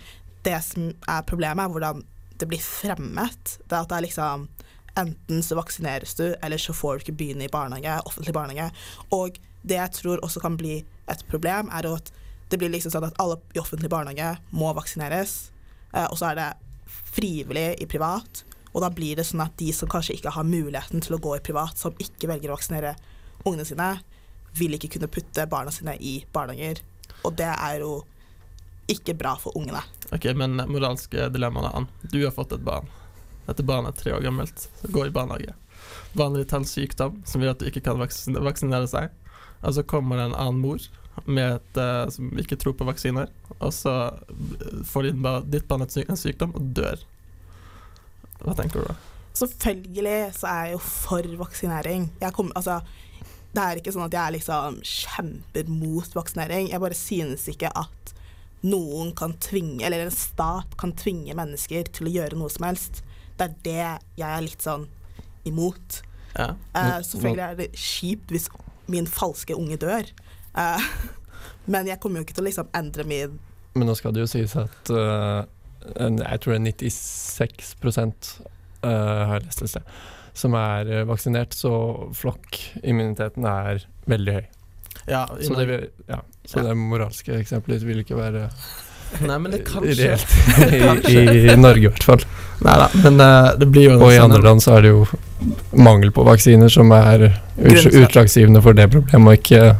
det 0.47 0.57
som 0.63 0.89
er 1.11 1.27
problemet, 1.27 1.65
er 1.65 1.73
hvordan 1.73 2.03
det 2.39 2.47
blir 2.47 2.63
fremmet. 2.63 3.57
Det 3.67 3.77
at 3.77 3.91
det 3.91 3.99
er 3.99 4.07
liksom 4.07 4.49
Enten 4.97 5.43
så 5.45 5.55
vaksineres 5.55 6.15
du, 6.17 6.33
eller 6.43 6.57
så 6.59 6.73
får 6.75 6.97
du 6.97 7.03
ikke 7.03 7.17
begynne 7.19 7.45
i 7.45 7.51
barnehage, 7.51 8.01
offentlig 8.09 8.33
barnehage. 8.35 8.73
Og 9.15 9.37
det 9.61 9.77
jeg 9.77 9.93
tror 9.95 10.23
også 10.25 10.41
kan 10.43 10.57
bli 10.59 10.79
et 10.81 11.21
problem, 11.29 11.69
er 11.71 11.87
at 11.87 12.09
det 12.49 12.57
blir 12.59 12.71
liksom 12.73 12.91
sånn 12.91 13.05
at 13.07 13.19
alle 13.21 13.37
i 13.55 13.61
offentlig 13.61 13.87
barnehage 13.93 14.33
må 14.51 14.73
vaksineres, 14.75 15.53
eh, 15.93 16.07
og 16.09 16.17
så 16.19 16.31
er 16.31 16.39
det 16.39 16.49
frivillig 17.13 17.67
i 17.79 17.87
privat. 17.87 18.43
Og 18.73 18.83
da 18.83 18.89
blir 18.91 19.15
det 19.15 19.27
sånn 19.29 19.45
at 19.45 19.55
de 19.61 19.69
som 19.77 19.89
kanskje 19.89 20.17
ikke 20.17 20.33
har 20.35 20.47
muligheten 20.49 21.05
til 21.05 21.15
å 21.15 21.21
gå 21.21 21.37
i 21.37 21.45
privat, 21.45 21.77
som 21.79 21.95
ikke 22.01 22.33
velger 22.33 22.51
å 22.51 22.57
vaksinere 22.57 22.95
ungene 23.45 23.69
sine, 23.69 23.93
vil 24.57 24.77
ikke 24.77 24.93
kunne 24.95 25.11
putte 25.11 25.45
barna 25.49 25.73
sine 25.73 25.95
i 25.99 26.19
barnehager. 26.33 26.81
Og 27.23 27.35
det 27.37 27.49
er 27.51 27.83
jo 27.83 27.99
ikke 28.89 29.13
bra 29.17 29.35
for 29.37 29.57
ungene. 29.57 29.81
Ok, 30.15 30.25
men 30.35 30.57
moralske 30.71 31.29
dilemmaene 31.33 31.73
Ann. 31.77 31.89
Du 32.01 32.21
har 32.23 32.33
fått 32.33 32.55
et 32.55 32.65
barn. 32.65 32.89
Dette 33.49 33.65
barnet 33.65 33.97
er 33.97 34.03
tre 34.03 34.13
år 34.13 34.23
gammelt, 34.25 34.67
går 34.93 35.09
i 35.09 35.13
barnehage. 35.13 35.55
Barnet 36.17 36.43
ditt 36.43 36.53
har 36.53 36.63
en 36.63 36.69
sykdom 36.69 37.19
som 37.25 37.41
gjør 37.41 37.55
at 37.55 37.61
du 37.61 37.69
ikke 37.69 37.83
kan 37.85 37.99
vaksinere 38.01 38.89
seg. 38.89 39.13
Og 39.59 39.75
så 39.75 39.83
kommer 39.83 40.19
det 40.19 40.29
en 40.29 40.39
annen 40.39 40.61
mor 40.63 40.81
med 41.25 41.57
et, 41.57 41.77
eh, 41.77 42.09
som 42.13 42.29
ikke 42.39 42.57
tror 42.59 42.77
på 42.79 42.87
vaksiner, 42.87 43.27
og 43.59 43.73
så 43.75 43.93
får 44.87 45.09
ditt 45.51 45.67
barn 45.67 45.83
en 45.83 46.19
sykdom 46.19 46.53
og 46.55 46.69
dør. 46.77 47.01
Hva 48.39 48.55
tenker 48.55 48.79
du 48.79 48.87
da? 48.87 48.95
Selvfølgelig 49.39 50.19
så 50.37 50.47
er 50.47 50.63
jeg 50.63 50.77
jo 50.77 50.81
for 50.83 51.35
vaksinering. 51.43 52.09
Jeg 52.21 52.35
kom, 52.35 52.53
altså, 52.55 52.79
det 53.55 53.63
er 53.63 53.79
ikke 53.79 53.93
sånn 53.95 54.05
at 54.05 54.15
jeg 54.15 54.35
liksom 54.37 54.79
kjemper 54.85 55.69
mot 55.73 56.15
vaksinering. 56.15 56.69
Jeg 56.69 56.83
bare 56.83 56.97
synes 56.97 57.47
ikke 57.49 57.71
at 57.73 58.13
noen 58.65 59.13
kan 59.17 59.33
tvinge, 59.41 59.81
eller 59.87 60.05
en 60.05 60.13
stat 60.13 60.75
kan 60.79 60.93
tvinge 60.99 61.35
mennesker 61.37 61.89
til 61.95 62.09
å 62.09 62.13
gjøre 62.17 62.39
noe 62.39 62.51
som 62.53 62.67
helst. 62.67 63.01
Det 63.39 63.47
er 63.47 63.55
det 63.65 63.85
jeg 64.19 64.27
er 64.29 64.45
litt 64.45 64.65
sånn 64.65 64.85
imot. 65.47 66.01
Ja. 66.35 66.51
Uh, 66.75 66.99
selvfølgelig 67.05 67.45
er 67.45 67.55
det 67.57 67.69
kjipt 67.79 68.33
hvis 68.33 68.49
min 68.91 69.07
falske 69.09 69.55
unge 69.57 69.79
dør. 69.81 70.11
uh, 70.57 70.91
men 71.71 71.87
jeg 71.89 71.99
kommer 72.03 72.19
jo 72.19 72.27
ikke 72.27 72.35
til 72.37 72.45
å 72.45 72.49
liksom 72.49 72.69
endre 72.77 73.05
min 73.05 73.37
Men 73.77 73.85
nå 73.85 73.93
skal 73.97 74.13
det 74.15 74.23
jo 74.23 74.29
sies 74.29 74.55
at 74.57 74.91
uh, 74.91 75.45
jeg 75.85 76.41
tror 76.41 76.55
det 76.55 76.59
er 76.59 76.89
96 76.89 77.75
uh, 77.85 78.89
har 78.89 79.37
jeg 79.37 79.45
lest 79.45 79.61
et 79.63 79.71
sted, 79.71 79.93
som 80.39 80.55
er 80.57 80.87
øh, 81.01 81.07
vaksinert, 81.09 81.53
så 81.57 81.71
flokkimmuniteten 82.15 83.45
er 83.45 83.83
veldig 84.09 84.33
høy. 84.39 84.45
ja 85.09 85.25
Så, 85.41 85.55
det, 85.59 85.65
vil, 85.69 85.87
ja, 86.09 86.21
så 86.45 86.59
Ja. 86.59 86.67
det 86.69 86.77
moralske 86.77 87.35
eksempelet 87.39 87.83
vil 87.85 87.99
ikke 88.05 88.17
være 88.19 88.49
Nei, 89.25 89.37
men 89.41 89.49
det 89.51 89.63
kan 89.65 89.81
skje. 89.89 90.11
i, 91.09 91.15
i 91.49 91.55
Norge, 91.57 91.81
i 91.81 91.87
hvert 91.89 92.03
fall. 92.05 92.21
Neida, 92.61 92.89
men 93.01 93.15
uh, 93.17 93.47
det 93.57 93.65
blir 93.73 93.87
jo 93.87 93.95
Og 93.97 94.11
i 94.11 94.19
sånn- 94.19 94.27
andre 94.27 94.41
land 94.45 94.61
så 94.61 94.75
er 94.77 94.83
det 94.85 94.91
jo 94.91 94.99
mangel 95.73 96.11
på 96.13 96.25
vaksiner 96.27 96.69
som 96.69 96.91
er 96.93 97.23
ut, 97.57 97.87
utslagsgivende 97.89 98.61
for 98.61 98.77
det 98.77 98.85
problemet, 98.93 99.25
og 99.25 99.39
ikke 99.39 99.75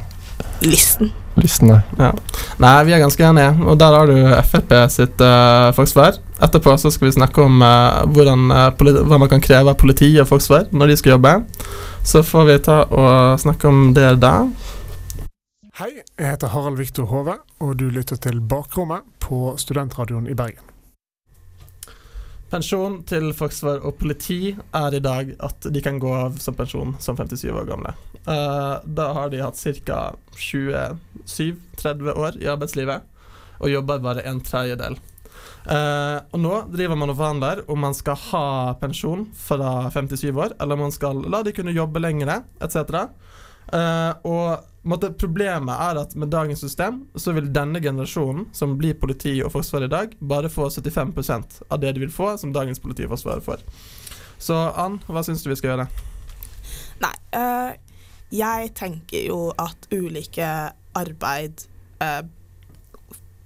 lysten. 0.65 1.11
Lysten. 1.43 1.71
nei. 1.99 2.11
Nei, 2.59 2.73
vi 2.87 2.95
er 2.95 3.03
ganske 3.03 3.25
enige, 3.25 3.51
og 3.65 3.77
der 3.79 3.95
har 3.95 4.09
du 4.09 4.17
Frp 4.49 4.73
sitt 4.93 5.21
uh, 5.23 5.69
forsvar. 5.77 6.19
Etterpå 6.39 6.75
så 6.79 6.91
skal 6.91 7.09
vi 7.09 7.15
snakke 7.17 7.43
om 7.43 7.61
uh, 7.63 8.05
hvordan, 8.13 8.49
uh, 8.51 9.03
hva 9.07 9.19
man 9.19 9.31
kan 9.31 9.43
kreve 9.43 9.73
av 9.73 9.79
politi 9.79 10.11
og 10.19 10.29
forsvar 10.29 10.69
når 10.71 10.93
de 10.93 10.99
skal 10.99 11.15
jobbe. 11.17 11.35
Så 12.03 12.23
får 12.23 12.49
vi 12.49 12.59
ta 12.69 12.81
og 12.87 13.39
snakke 13.41 13.67
om 13.71 13.93
det 13.97 14.13
da. 14.23 14.33
Hei, 15.79 15.93
jeg 16.19 16.33
heter 16.33 16.51
Harald 16.51 16.79
Viktor 16.79 17.07
Hove, 17.07 17.37
og 17.63 17.77
du 17.79 17.87
lytter 17.87 18.19
til 18.19 18.41
Bakrommet 18.41 19.05
på 19.23 19.55
Studentradioen 19.57 20.27
i 20.27 20.35
Bergen. 20.35 20.68
Pensjon 22.49 23.03
til 23.05 23.29
forsvar 23.37 23.83
og 23.85 23.99
politi 23.99 24.55
er 24.55 24.95
i 24.97 25.01
dag 25.03 25.35
at 25.45 25.67
de 25.69 25.81
kan 25.85 25.99
gå 26.01 26.09
av 26.17 26.39
som 26.41 26.55
pensjon 26.57 26.95
som 27.01 27.17
57 27.17 27.45
år 27.53 27.67
gamle. 27.69 27.93
Eh, 28.25 28.75
da 28.85 29.11
har 29.13 29.29
de 29.29 29.43
hatt 29.43 29.59
ca. 29.85 29.99
27-30 30.33 32.09
år 32.15 32.39
i 32.41 32.49
arbeidslivet 32.49 33.05
og 33.59 33.69
jobber 33.69 34.01
bare 34.01 34.25
en 34.25 34.41
tredjedel. 34.41 34.97
Eh, 35.69 36.17
og 36.33 36.41
nå 36.41 36.55
driver 36.73 36.97
man 36.97 37.11
og 37.13 37.19
forhandler 37.19 37.61
om 37.69 37.81
man 37.85 37.97
skal 37.97 38.17
ha 38.31 38.45
pensjon 38.81 39.27
fra 39.37 39.89
57 39.93 40.31
år, 40.31 40.55
eller 40.57 40.77
om 40.77 40.87
man 40.87 40.95
skal 40.95 41.21
la 41.29 41.43
de 41.45 41.53
kunne 41.53 41.75
jobbe 41.75 42.01
lengre, 42.01 42.41
etc. 42.63 43.11
Eh, 43.73 44.13
og 44.25 44.65
måtte, 44.89 45.11
problemet 45.13 45.75
er 45.75 45.99
at 46.01 46.15
med 46.17 46.31
dagens 46.33 46.63
system 46.63 47.03
så 47.19 47.33
vil 47.37 47.51
denne 47.53 47.81
generasjonen, 47.83 48.47
som 48.55 48.77
blir 48.79 48.97
politi 48.99 49.35
og 49.43 49.53
forsvar 49.53 49.85
i 49.85 49.91
dag, 49.91 50.15
bare 50.19 50.49
få 50.49 50.69
75% 50.73 51.61
av 51.67 51.81
det 51.83 51.93
de 51.93 52.05
vil 52.05 52.13
få 52.13 52.35
som 52.41 52.53
dagens 52.55 52.81
politi 52.81 53.05
og 53.05 53.13
forsvar 53.13 53.43
får. 53.45 53.65
Så 54.39 54.55
Ann, 54.55 54.97
hva 55.07 55.23
syns 55.25 55.43
du 55.43 55.51
vi 55.51 55.59
skal 55.59 55.73
gjøre? 55.73 55.87
Nei, 57.03 57.13
uh, 57.35 57.75
jeg 58.33 58.73
tenker 58.77 59.27
jo 59.27 59.49
at 59.59 59.87
ulike 59.91 60.47
arbeid 60.97 61.63
uh, 62.03 62.21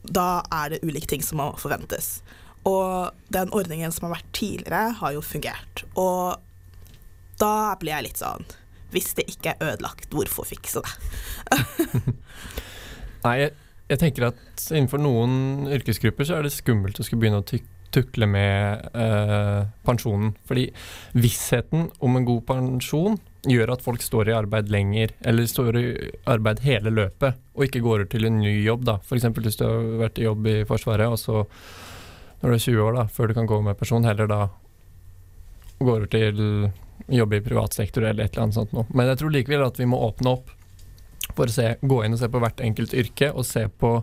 Da 0.04 0.44
er 0.52 0.74
det 0.74 0.82
ulike 0.84 1.08
ting 1.10 1.24
som 1.24 1.40
må 1.40 1.52
forventes. 1.58 2.22
Og 2.68 3.12
den 3.34 3.52
ordningen 3.56 3.92
som 3.92 4.08
har 4.08 4.18
vært 4.18 4.34
tidligere, 4.36 4.92
har 5.00 5.14
jo 5.16 5.24
fungert. 5.24 5.86
Og 6.00 6.36
da 7.40 7.74
blir 7.80 7.96
jeg 7.96 8.08
litt 8.10 8.22
sånn 8.22 8.46
Hvis 8.94 9.14
det 9.18 9.28
ikke 9.32 9.56
er 9.56 9.74
ødelagt, 9.74 10.10
hvorfor 10.14 10.48
fikse 10.48 10.84
det? 10.86 11.60
Nei, 13.26 13.36
jeg, 13.42 13.54
jeg 13.90 14.02
tenker 14.02 14.30
at 14.32 14.66
innenfor 14.72 15.02
noen 15.02 15.68
yrkesgrupper 15.74 16.28
så 16.28 16.40
er 16.40 16.48
det 16.48 16.56
skummelt 16.56 17.00
å 17.00 17.06
skulle 17.08 17.26
begynne 17.26 17.42
å 17.44 17.48
tykke 17.48 17.74
tukle 17.94 18.28
med 18.30 18.90
eh, 18.98 19.62
pensjonen. 19.86 20.34
Fordi 20.50 20.68
vissheten 21.14 21.90
om 22.04 22.18
en 22.18 22.28
god 22.28 22.46
pensjon 22.50 23.20
gjør 23.50 23.74
at 23.76 23.84
folk 23.84 24.04
står 24.04 24.32
i 24.32 24.38
arbeid 24.38 24.72
lenger, 24.72 25.14
eller 25.28 25.50
står 25.50 25.80
i 25.80 25.86
arbeid 26.32 26.64
hele 26.64 26.94
løpet, 26.94 27.40
og 27.54 27.66
ikke 27.68 27.84
går 27.84 28.06
ut 28.06 28.14
til 28.14 28.28
en 28.30 28.40
ny 28.42 28.56
jobb. 28.64 28.86
da. 28.88 29.00
F.eks. 29.04 29.28
hvis 29.36 29.60
du 29.60 29.66
har 29.68 29.90
vært 30.06 30.22
i 30.22 30.28
jobb 30.28 30.48
i 30.48 30.60
Forsvaret, 30.70 31.12
og 31.12 31.20
så 31.20 31.44
når 32.42 32.50
du 32.50 32.56
er 32.56 32.64
20 32.66 32.86
år, 32.88 32.96
da, 33.00 33.08
før 33.12 33.30
du 33.30 33.38
kan 33.38 33.50
gå 33.50 33.60
med 33.64 33.78
pensjon, 33.80 34.08
heller 34.08 34.32
da 34.32 34.42
går 35.84 36.06
ut 36.06 36.14
til 36.14 36.40
jobbe 37.08 37.38
i 37.38 37.46
privat 37.46 37.74
sektor 37.76 38.06
eller 38.06 38.24
et 38.26 38.34
eller 38.34 38.48
annet 38.48 38.58
sånt 38.60 38.76
noe. 38.76 38.86
Men 38.94 39.10
jeg 39.12 39.22
tror 39.22 39.34
likevel 39.34 39.66
at 39.66 39.80
vi 39.80 39.90
må 39.90 40.00
åpne 40.06 40.38
opp 40.38 40.54
for 41.34 41.50
å 41.50 41.54
se, 41.54 41.76
gå 41.82 42.00
inn 42.06 42.16
og 42.16 42.22
se 42.22 42.30
på 42.30 42.42
hvert 42.44 42.64
enkelt 42.64 42.94
yrke, 42.98 43.32
og 43.32 43.46
se 43.48 43.66
på 43.68 43.98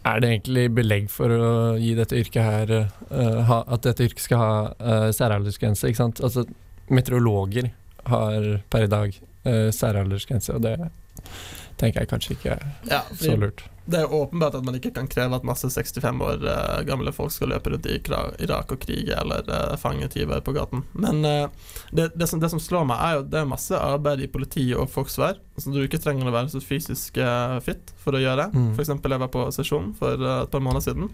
er 0.00 0.22
det 0.22 0.30
egentlig 0.30 0.64
belegg 0.72 1.10
for 1.12 1.32
å 1.34 1.50
gi 1.80 1.92
dette 1.98 2.16
yrket 2.16 2.40
her 2.40 2.70
uh, 2.72 3.40
ha, 3.44 3.58
At 3.68 3.84
dette 3.84 4.06
yrket 4.06 4.24
skal 4.24 4.40
ha 4.40 4.54
uh, 4.80 5.08
særaldersgrense, 5.12 5.90
ikke 5.90 6.00
sant. 6.00 6.22
Altså 6.24 6.46
meteorologer 6.90 7.68
har 8.08 8.46
per 8.72 8.86
i 8.86 8.90
dag 8.90 9.12
uh, 9.44 9.68
særaldersgrense, 9.74 10.56
og 10.56 10.64
det 10.64 10.76
tenker 11.80 12.02
jeg 12.02 12.10
kanskje 12.10 12.36
ikke 12.36 12.56
Ja, 12.90 13.04
så 13.16 13.36
lurt. 13.38 13.64
Det 13.90 13.98
er 14.04 14.12
åpenbart 14.14 14.54
at 14.54 14.64
man 14.66 14.76
ikke 14.78 14.92
kan 14.94 15.08
kreve 15.10 15.38
at 15.40 15.46
masse 15.46 15.66
65 15.72 16.20
år 16.22 16.44
uh, 16.44 16.82
gamle 16.86 17.10
folk 17.14 17.32
skal 17.34 17.50
løpe 17.50 17.72
rundt 17.72 17.88
i 17.90 17.96
Irak 17.98 18.70
og 18.70 18.78
krige 18.84 19.16
eller 19.16 19.48
uh, 19.50 19.74
fange 19.80 20.06
tyver 20.12 20.44
på 20.46 20.54
gaten. 20.54 20.84
Men 20.92 21.24
uh, 21.24 21.72
det, 21.90 22.12
det, 22.14 22.28
som, 22.30 22.42
det 22.42 22.52
som 22.52 22.62
slår 22.62 22.86
meg, 22.86 23.00
er 23.02 23.18
jo 23.18 23.26
det 23.32 23.40
er 23.40 23.50
masse 23.50 23.74
arbeid 23.74 24.22
i 24.22 24.30
politi 24.30 24.68
og 24.76 24.90
forsvar 24.92 25.40
som 25.58 25.74
du 25.74 25.82
ikke 25.82 25.98
trenger 26.00 26.28
å 26.28 26.34
være 26.34 26.52
så 26.52 26.62
fysisk 26.62 27.18
fit 27.64 27.90
for 28.00 28.16
å 28.16 28.22
gjøre. 28.22 28.46
Mm. 28.54 28.72
Eksempel 28.80 29.16
jeg 29.16 29.24
var 29.24 29.32
på 29.34 29.42
sesjon 29.52 29.90
for 29.98 30.22
et 30.22 30.52
par 30.52 30.62
måneder 30.64 30.86
siden. 30.86 31.10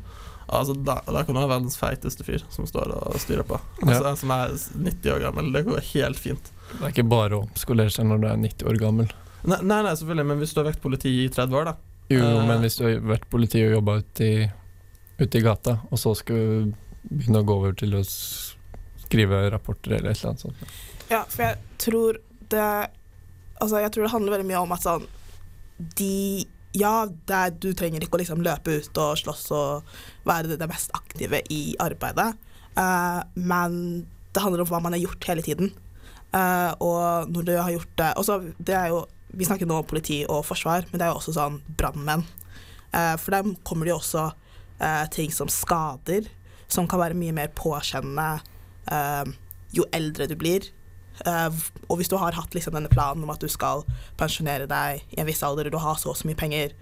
Altså, 0.47 0.77
da, 0.87 1.01
da 1.03 1.25
kan 1.27 1.35
du 1.35 1.41
ha 1.41 1.49
verdens 1.51 1.79
feiteste 1.81 2.23
fyr 2.27 2.45
som 2.55 2.69
står 2.69 2.93
og 2.95 3.17
styrer 3.19 3.47
på. 3.49 3.59
Altså, 3.83 4.13
Som 4.21 4.31
er 4.37 4.53
90 4.55 5.15
år 5.17 5.25
gammel. 5.25 5.51
Det 5.57 5.65
går 5.67 5.83
helt 5.95 6.21
fint. 6.23 6.53
Det 6.77 6.83
er 6.85 6.93
ikke 6.93 7.09
bare 7.09 7.41
å 7.41 7.49
skolere 7.59 7.91
seg 7.91 8.07
når 8.07 8.23
du 8.23 8.29
er 8.31 8.45
90 8.45 8.71
år 8.71 8.79
gammel. 8.85 9.11
Nei, 9.45 9.61
nei, 9.63 9.81
nei, 9.85 9.93
selvfølgelig, 9.93 10.27
men 10.31 10.41
hvis 10.43 10.55
du 10.55 10.61
har 10.61 10.71
vært 10.71 10.83
politi 10.83 11.13
i 11.25 11.29
30 11.33 11.59
år, 11.61 11.71
da. 11.71 11.77
Jo, 12.13 12.23
uh, 12.23 12.43
men 12.47 12.63
hvis 12.65 12.79
du 12.79 12.87
har 12.87 13.01
vært 13.15 13.27
politi 13.31 13.63
og 13.67 13.77
jobba 13.77 13.99
ute 14.03 14.27
i, 14.27 14.49
ute 15.21 15.41
i 15.41 15.45
gata, 15.45 15.79
og 15.91 16.01
så 16.01 16.15
skal 16.19 16.39
du 16.39 16.75
begynne 17.07 17.43
å 17.43 17.47
gå 17.47 17.57
over 17.61 17.77
til 17.79 17.97
å 17.99 18.03
skrive 19.07 19.45
rapporter 19.53 19.99
eller 19.99 20.13
et 20.13 20.21
eller 20.21 20.33
annet 20.33 20.45
sånt. 20.47 20.77
Ja, 21.11 21.23
for 21.31 21.47
jeg 21.47 21.83
tror 21.83 22.21
det 22.51 22.69
Altså, 23.57 23.79
jeg 23.81 23.93
tror 23.95 24.05
det 24.05 24.11
handler 24.13 24.35
veldig 24.35 24.49
mye 24.51 24.59
om 24.67 24.73
at 24.75 24.83
sånn 24.85 25.07
De 25.97 26.45
Ja, 26.77 27.07
det 27.09 27.37
er, 27.37 27.55
du 27.57 27.71
trenger 27.79 28.05
ikke 28.05 28.19
å 28.19 28.21
liksom 28.21 28.43
løpe 28.45 28.75
ut 28.83 29.01
og 29.01 29.15
slåss 29.23 29.47
og 29.57 29.95
være 30.29 30.51
det, 30.51 30.59
det 30.61 30.69
mest 30.69 30.93
aktive 30.99 31.41
i 31.49 31.61
arbeidet, 31.81 32.35
uh, 32.77 33.23
men 33.33 33.79
det 34.37 34.43
handler 34.45 34.67
om 34.67 34.69
hva 34.69 34.83
man 34.85 34.93
har 34.93 35.01
gjort 35.01 35.25
hele 35.31 35.45
tiden. 35.47 35.71
Uh, 36.37 36.77
og 36.85 37.33
når 37.33 37.47
du 37.49 37.53
har 37.57 37.71
gjort 37.73 37.95
det 37.97 38.11
også, 38.21 38.37
det 38.61 38.77
er 38.77 38.91
jo, 38.93 38.99
Vi 39.29 39.47
snakker 39.49 39.69
nå 39.69 39.81
om 39.81 39.87
politi 39.89 40.23
og 40.29 40.45
forsvar, 40.47 40.87
men 40.91 41.01
det 41.01 41.07
er 41.07 41.13
jo 41.13 41.21
også 41.21 41.35
sånn 41.37 41.61
brannmenn. 41.79 42.25
Eh, 42.93 43.15
for 43.21 43.35
dem 43.35 43.57
kommer 43.67 43.87
det 43.87 43.95
jo 43.95 43.99
også 44.01 44.25
eh, 44.81 45.05
ting 45.13 45.33
som 45.35 45.51
skader, 45.53 46.29
som 46.69 46.89
kan 46.91 47.03
være 47.03 47.19
mye 47.19 47.35
mer 47.37 47.53
påkjennende 47.55 48.41
eh, 48.93 49.35
jo 49.77 49.87
eldre 49.95 50.29
du 50.31 50.37
blir. 50.39 50.71
Eh, 51.27 51.63
og 51.89 51.99
hvis 52.01 52.11
du 52.13 52.17
har 52.21 52.37
hatt 52.37 52.55
liksom 52.57 52.77
denne 52.77 52.93
planen 52.93 53.25
om 53.27 53.33
at 53.35 53.43
du 53.43 53.49
skal 53.53 53.85
pensjonere 54.21 54.69
deg 54.71 55.03
i 55.11 55.21
en 55.21 55.29
viss 55.29 55.43
alder, 55.47 55.69
og 55.69 55.77
du 55.77 55.83
har 55.83 55.99
så 56.01 56.13
og 56.13 56.21
så 56.21 56.29
mye 56.29 56.39
penger 56.39 56.73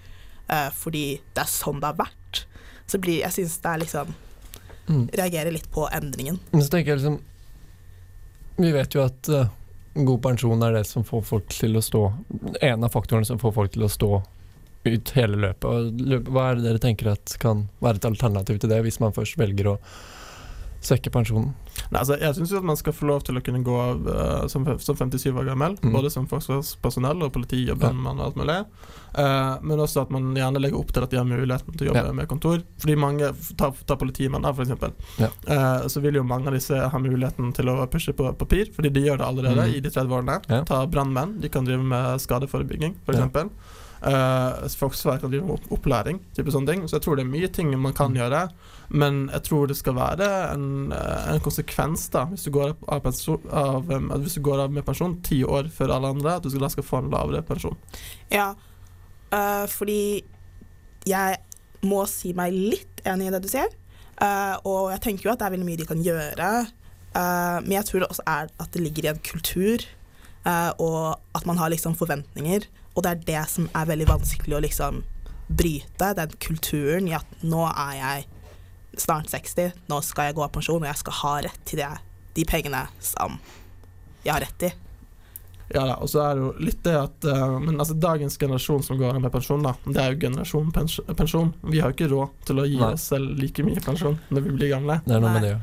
eh, 0.48 0.70
fordi 0.74 1.06
det 1.34 1.42
er 1.44 1.50
sånn 1.50 1.80
det 1.82 1.92
har 1.92 2.02
vært, 2.06 2.44
Så 2.86 2.98
blir, 3.00 3.22
jeg 3.22 3.32
syns 3.32 3.58
det 3.64 3.70
er 3.70 3.80
liksom 3.80 4.14
Mm. 4.84 5.06
Reagerer 5.16 5.48
litt 5.50 5.70
på 5.72 5.86
endringen. 5.88 6.38
Men 6.50 6.60
så 6.60 6.68
tenker 6.74 6.92
jeg 6.92 6.98
liksom 6.98 7.20
Vi 8.56 8.72
vet 8.74 8.92
jo 8.94 9.00
at 9.00 9.30
god 9.94 10.22
pensjon 10.22 10.62
er 10.66 10.74
det 10.74 10.84
som 10.88 11.04
får 11.06 11.22
folk 11.28 11.50
til 11.54 11.78
å 11.78 11.82
stå 11.84 12.00
En 12.60 12.84
av 12.84 12.90
faktorene 12.94 13.26
som 13.28 13.38
får 13.38 13.52
folk 13.54 13.74
til 13.74 13.86
å 13.86 13.92
stå 13.92 14.10
ut 14.84 15.12
hele 15.16 15.38
løpet. 15.40 16.02
Hva 16.28 16.50
er 16.50 16.58
det 16.58 16.66
dere 16.66 16.82
tenker 16.82 17.14
at 17.14 17.36
kan 17.40 17.66
være 17.80 18.02
et 18.02 18.08
alternativ 18.08 18.58
til 18.60 18.72
det, 18.72 18.82
hvis 18.84 19.00
man 19.00 19.14
først 19.16 19.38
velger 19.40 19.70
å 19.70 19.78
svekke 20.86 21.10
pensjonen? 21.14 21.52
Nei, 21.90 21.98
altså, 22.00 22.16
jeg 22.20 22.34
syns 22.36 22.52
man 22.62 22.76
skal 22.78 22.92
få 22.94 23.06
lov 23.08 23.22
til 23.26 23.36
å 23.38 23.42
kunne 23.44 23.62
gå 23.66 23.74
av 23.80 24.06
uh, 24.08 24.46
som, 24.48 24.64
som 24.78 24.96
57 24.96 25.32
år 25.34 25.48
gammel, 25.50 25.76
Mm. 25.82 25.92
både 25.92 26.10
som 26.12 26.26
forsvarspersonell 26.30 27.22
og 27.26 27.32
politi 27.34 27.64
og 27.72 27.78
brannmann 27.82 28.20
og 28.20 28.26
alt 28.28 28.36
mulig. 28.36 28.58
uh, 29.18 29.58
men 29.62 29.78
også 29.78 30.02
at 30.02 30.10
man 30.10 30.32
gjerne 30.34 30.60
legger 30.62 30.78
opp 30.78 30.92
til 30.92 31.02
at 31.06 31.10
de 31.10 31.16
har 31.20 31.24
muligheten 31.28 31.76
til 31.76 31.86
å 31.86 31.90
jobbe 31.92 32.06
Ja. 32.06 32.12
med 32.12 32.28
kontor. 32.28 32.62
Fordi 32.78 32.96
mange, 32.96 33.32
ta, 33.56 33.70
tar 33.86 33.96
politimenn 33.96 34.42
for 34.54 34.64
eksempel, 34.64 34.92
Ja. 35.18 35.28
uh, 35.48 35.88
så 35.88 36.00
vil 36.02 36.14
jo 36.14 36.22
mange 36.24 36.46
av 36.48 36.54
disse 36.54 36.74
ha 36.74 36.98
muligheten 36.98 37.52
til 37.54 37.66
å 37.66 37.86
pushe 37.90 38.12
på 38.12 38.32
papir, 38.38 38.70
fordi 38.74 38.92
de 38.92 39.00
gjør 39.08 39.18
det 39.18 39.26
allerede 39.26 39.64
Mm. 39.68 39.74
i 39.76 39.80
de 39.80 39.90
30 39.90 40.10
årene. 40.12 40.40
Ja. 40.48 40.62
Ta 40.64 40.86
brannmenn, 40.86 41.40
de 41.40 41.48
kan 41.48 41.64
drive 41.64 41.82
med 41.82 42.20
skadeforebygging, 42.20 42.94
f.eks. 43.06 43.18
Ja. 43.18 43.48
Uh, 44.04 44.68
Forsvaret 44.68 45.22
kan 45.22 45.30
drive 45.32 45.46
med 45.48 45.68
opplæring, 45.72 46.18
type 46.36 46.52
sånne 46.52 46.68
ting. 46.68 46.82
Så 46.84 46.98
jeg 46.98 47.06
tror 47.06 47.16
det 47.16 47.24
er 47.24 47.30
mye 47.30 47.48
ting 47.48 47.70
man 47.80 47.94
kan 47.96 48.12
Mm. 48.12 48.18
gjøre, 48.20 48.50
men 48.90 49.30
jeg 49.32 49.42
tror 49.42 49.66
det 49.66 49.76
skal 49.76 49.94
være 49.94 50.52
en, 50.52 50.92
eh, 50.92 51.32
en 51.32 51.40
konsekvens 51.40 52.10
da 52.10 52.26
hvis 52.26 52.44
du, 52.44 52.50
går 52.50 52.76
av 52.86 53.00
pensjon, 53.00 53.40
av, 53.50 53.90
um, 53.90 54.10
hvis 54.20 54.34
du 54.34 54.42
går 54.42 54.60
av 54.64 54.70
med 54.70 54.84
pensjon 54.84 55.22
ti 55.22 55.42
år 55.42 55.70
før 55.72 55.94
alle 55.94 56.12
andre, 56.12 56.36
at 56.36 56.42
du 56.42 56.50
skal, 56.50 56.60
da 56.60 56.68
skal 56.68 56.84
få 56.84 56.98
en 56.98 57.10
lavere 57.10 57.42
pensjon. 57.42 57.76
Ja, 58.30 58.54
uh, 59.32 59.66
fordi 59.66 60.22
jeg 61.06 61.38
må 61.82 62.06
si 62.06 62.32
meg 62.32 62.52
litt 62.52 63.00
enig 63.06 63.28
i 63.28 63.30
det 63.30 63.42
du 63.42 63.48
sier. 63.48 63.72
Uh, 64.20 64.56
og 64.64 64.92
jeg 64.92 65.00
tenker 65.00 65.24
jo 65.24 65.32
at 65.32 65.40
det 65.40 65.46
er 65.48 65.56
veldig 65.56 65.66
mye 65.66 65.80
de 65.80 65.88
kan 65.88 66.04
gjøre. 66.04 66.52
Uh, 67.14 67.58
men 67.64 67.72
jeg 67.78 67.86
tror 67.88 68.00
det 68.00 68.08
også 68.10 68.24
er 68.26 68.48
at 68.60 68.70
det 68.72 68.82
ligger 68.82 69.04
i 69.08 69.12
en 69.14 69.24
kultur, 69.24 69.78
uh, 70.46 70.72
og 70.78 71.20
at 71.34 71.46
man 71.46 71.56
har 71.56 71.72
liksom 71.72 71.96
forventninger. 71.96 72.68
Og 72.94 73.02
det 73.02 73.10
er 73.10 73.26
det 73.26 73.42
som 73.50 73.66
er 73.74 73.90
veldig 73.90 74.06
vanskelig 74.08 74.56
å 74.56 74.62
liksom 74.64 75.02
bryte, 75.48 76.14
den 76.16 76.38
kulturen 76.40 77.10
i 77.10 77.16
at 77.18 77.42
nå 77.44 77.66
er 77.68 77.98
jeg 77.98 78.26
snart 79.02 79.28
60, 79.32 79.74
nå 79.90 80.00
skal 80.06 80.30
jeg 80.30 80.38
gå 80.38 80.44
av 80.46 80.54
pensjon, 80.54 80.82
og 80.82 80.88
jeg 80.88 81.02
skal 81.02 81.18
ha 81.20 81.34
rett 81.48 81.60
til 81.66 81.82
det, 81.82 81.90
de 82.38 82.46
pengene 82.48 82.86
som 83.02 83.38
jeg 84.24 84.32
har 84.32 84.44
rett 84.44 84.58
til. 84.62 84.80
Ja 85.72 85.86
da, 85.88 85.94
og 85.96 86.10
så 86.12 86.20
er 86.22 86.36
det 86.36 86.42
jo 86.44 86.48
litt 86.60 86.80
det 86.84 86.92
at 86.92 87.24
uh, 87.24 87.54
Men 87.56 87.78
altså 87.80 87.94
dagens 87.96 88.36
generasjon 88.38 88.82
som 88.84 88.98
går 89.00 89.16
av 89.16 89.22
med 89.24 89.32
pensjon, 89.32 89.64
da, 89.64 89.72
det 89.86 90.00
er 90.02 90.12
jo 90.12 90.20
generasjon 90.26 90.68
pensjon. 90.74 91.54
Vi 91.64 91.80
har 91.80 91.90
jo 91.90 91.96
ikke 91.96 92.10
råd 92.12 92.34
til 92.50 92.60
å 92.60 92.66
gi 92.68 92.80
Nei. 92.80 92.90
oss 92.92 93.06
selv 93.14 93.40
like 93.40 93.64
mye 93.64 93.82
pensjon 93.84 94.18
når 94.28 94.44
vi 94.44 94.56
blir 94.58 94.74
gamle. 94.74 95.00
Det 95.06 95.16
er 95.16 95.24
noe 95.24 95.32
med 95.34 95.46
det, 95.46 95.54
ja. 95.56 95.62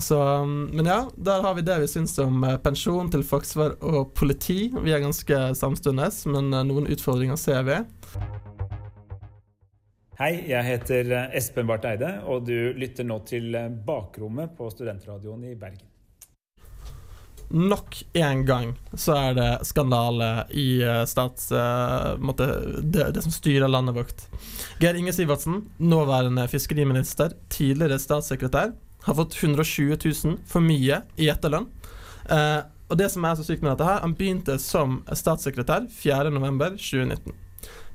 Så, 0.00 0.22
um, 0.22 0.64
men 0.72 0.86
ja, 0.86 1.10
der 1.16 1.42
har 1.42 1.54
vi 1.54 1.62
det 1.62 1.78
vi 1.80 1.88
syns 1.88 2.18
om 2.22 2.44
eh, 2.44 2.58
pensjon 2.62 3.10
til 3.10 3.24
forsvar 3.26 3.74
og 3.82 4.12
politi. 4.14 4.68
Vi 4.70 4.94
er 4.94 5.02
ganske 5.02 5.40
samstundes, 5.58 6.22
men 6.30 6.52
eh, 6.54 6.66
noen 6.68 6.86
utfordringer 6.92 7.38
ser 7.40 7.66
vi. 7.66 7.80
Hei, 10.18 10.32
jeg 10.50 10.62
heter 10.68 11.10
eh, 11.10 11.36
Espen 11.40 11.66
Barth 11.66 11.90
Eide, 11.90 12.14
og 12.30 12.46
du 12.46 12.78
lytter 12.78 13.06
nå 13.10 13.18
til 13.26 13.58
Bakrommet 13.86 14.54
på 14.58 14.70
Studentradioen 14.70 15.48
i 15.50 15.58
Bergen. 15.58 15.86
Nok 17.48 18.02
en 18.20 18.42
gang 18.46 18.74
så 18.92 19.14
er 19.16 19.38
det 19.38 19.52
skandale 19.64 20.44
i 20.52 20.82
stats... 21.08 21.46
måtte, 22.20 22.44
det, 22.84 23.06
det 23.16 23.22
som 23.24 23.32
styrer 23.32 23.72
landet 23.72 23.96
vårt. 23.96 24.26
Geir 24.82 24.98
Inge 25.00 25.14
Sivertsen, 25.16 25.62
nåværende 25.80 26.44
fiskeriminister, 26.52 27.32
tidligere 27.48 27.96
statssekretær, 28.02 28.74
har 29.06 29.14
fått 29.14 29.42
120 29.42 29.96
000 30.24 30.36
for 30.48 30.60
mye 30.64 31.02
i 31.16 31.28
etterlønn. 31.32 31.66
Eh, 32.30 32.60
og 32.88 32.96
det 32.96 33.10
som 33.12 33.24
er 33.28 33.34
så 33.36 33.44
sykt 33.44 33.62
med 33.62 33.70
dette 33.74 33.88
her, 33.88 34.00
han 34.04 34.16
begynte 34.16 34.58
som 34.62 35.02
statssekretær 35.12 35.82
4.11.2019. 35.92 37.32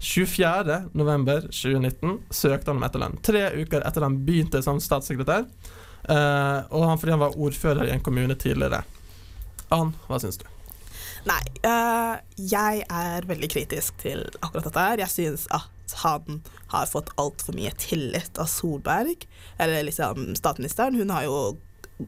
24.11.2019 0.04 2.18
søkte 2.30 2.72
han 2.72 2.78
om 2.78 2.84
etterlønn. 2.86 3.18
Tre 3.26 3.44
uker 3.64 3.82
etter 3.88 4.02
han 4.06 4.26
begynte 4.28 4.60
som 4.66 4.78
statssekretær. 4.84 5.44
Eh, 6.04 6.60
og 6.76 6.84
han 6.90 7.00
fordi 7.00 7.16
han 7.16 7.24
var 7.24 7.38
ordfører 7.40 7.84
i 7.88 7.94
en 7.96 8.04
kommune 8.04 8.36
tidligere. 8.36 8.80
Ann, 9.74 9.94
hva 10.10 10.18
syns 10.22 10.38
du? 10.42 10.46
Nei, 11.24 11.40
øh, 11.64 12.16
jeg 12.52 12.84
er 12.84 13.24
veldig 13.30 13.50
kritisk 13.54 13.96
til 14.02 14.26
akkurat 14.42 14.66
dette 14.68 14.86
her. 14.86 14.98
Jeg 15.06 15.12
synes 15.14 15.44
at 15.56 15.73
han 16.04 16.42
har 16.72 16.90
fått 16.90 17.12
altfor 17.22 17.56
mye 17.58 17.72
tillit 17.78 18.38
av 18.42 18.50
Solberg, 18.50 19.28
eller 19.58 19.84
liksom 19.84 20.36
statsministeren. 20.36 20.96
Hun 20.96 21.14
har 21.14 21.28
jo 21.28 21.58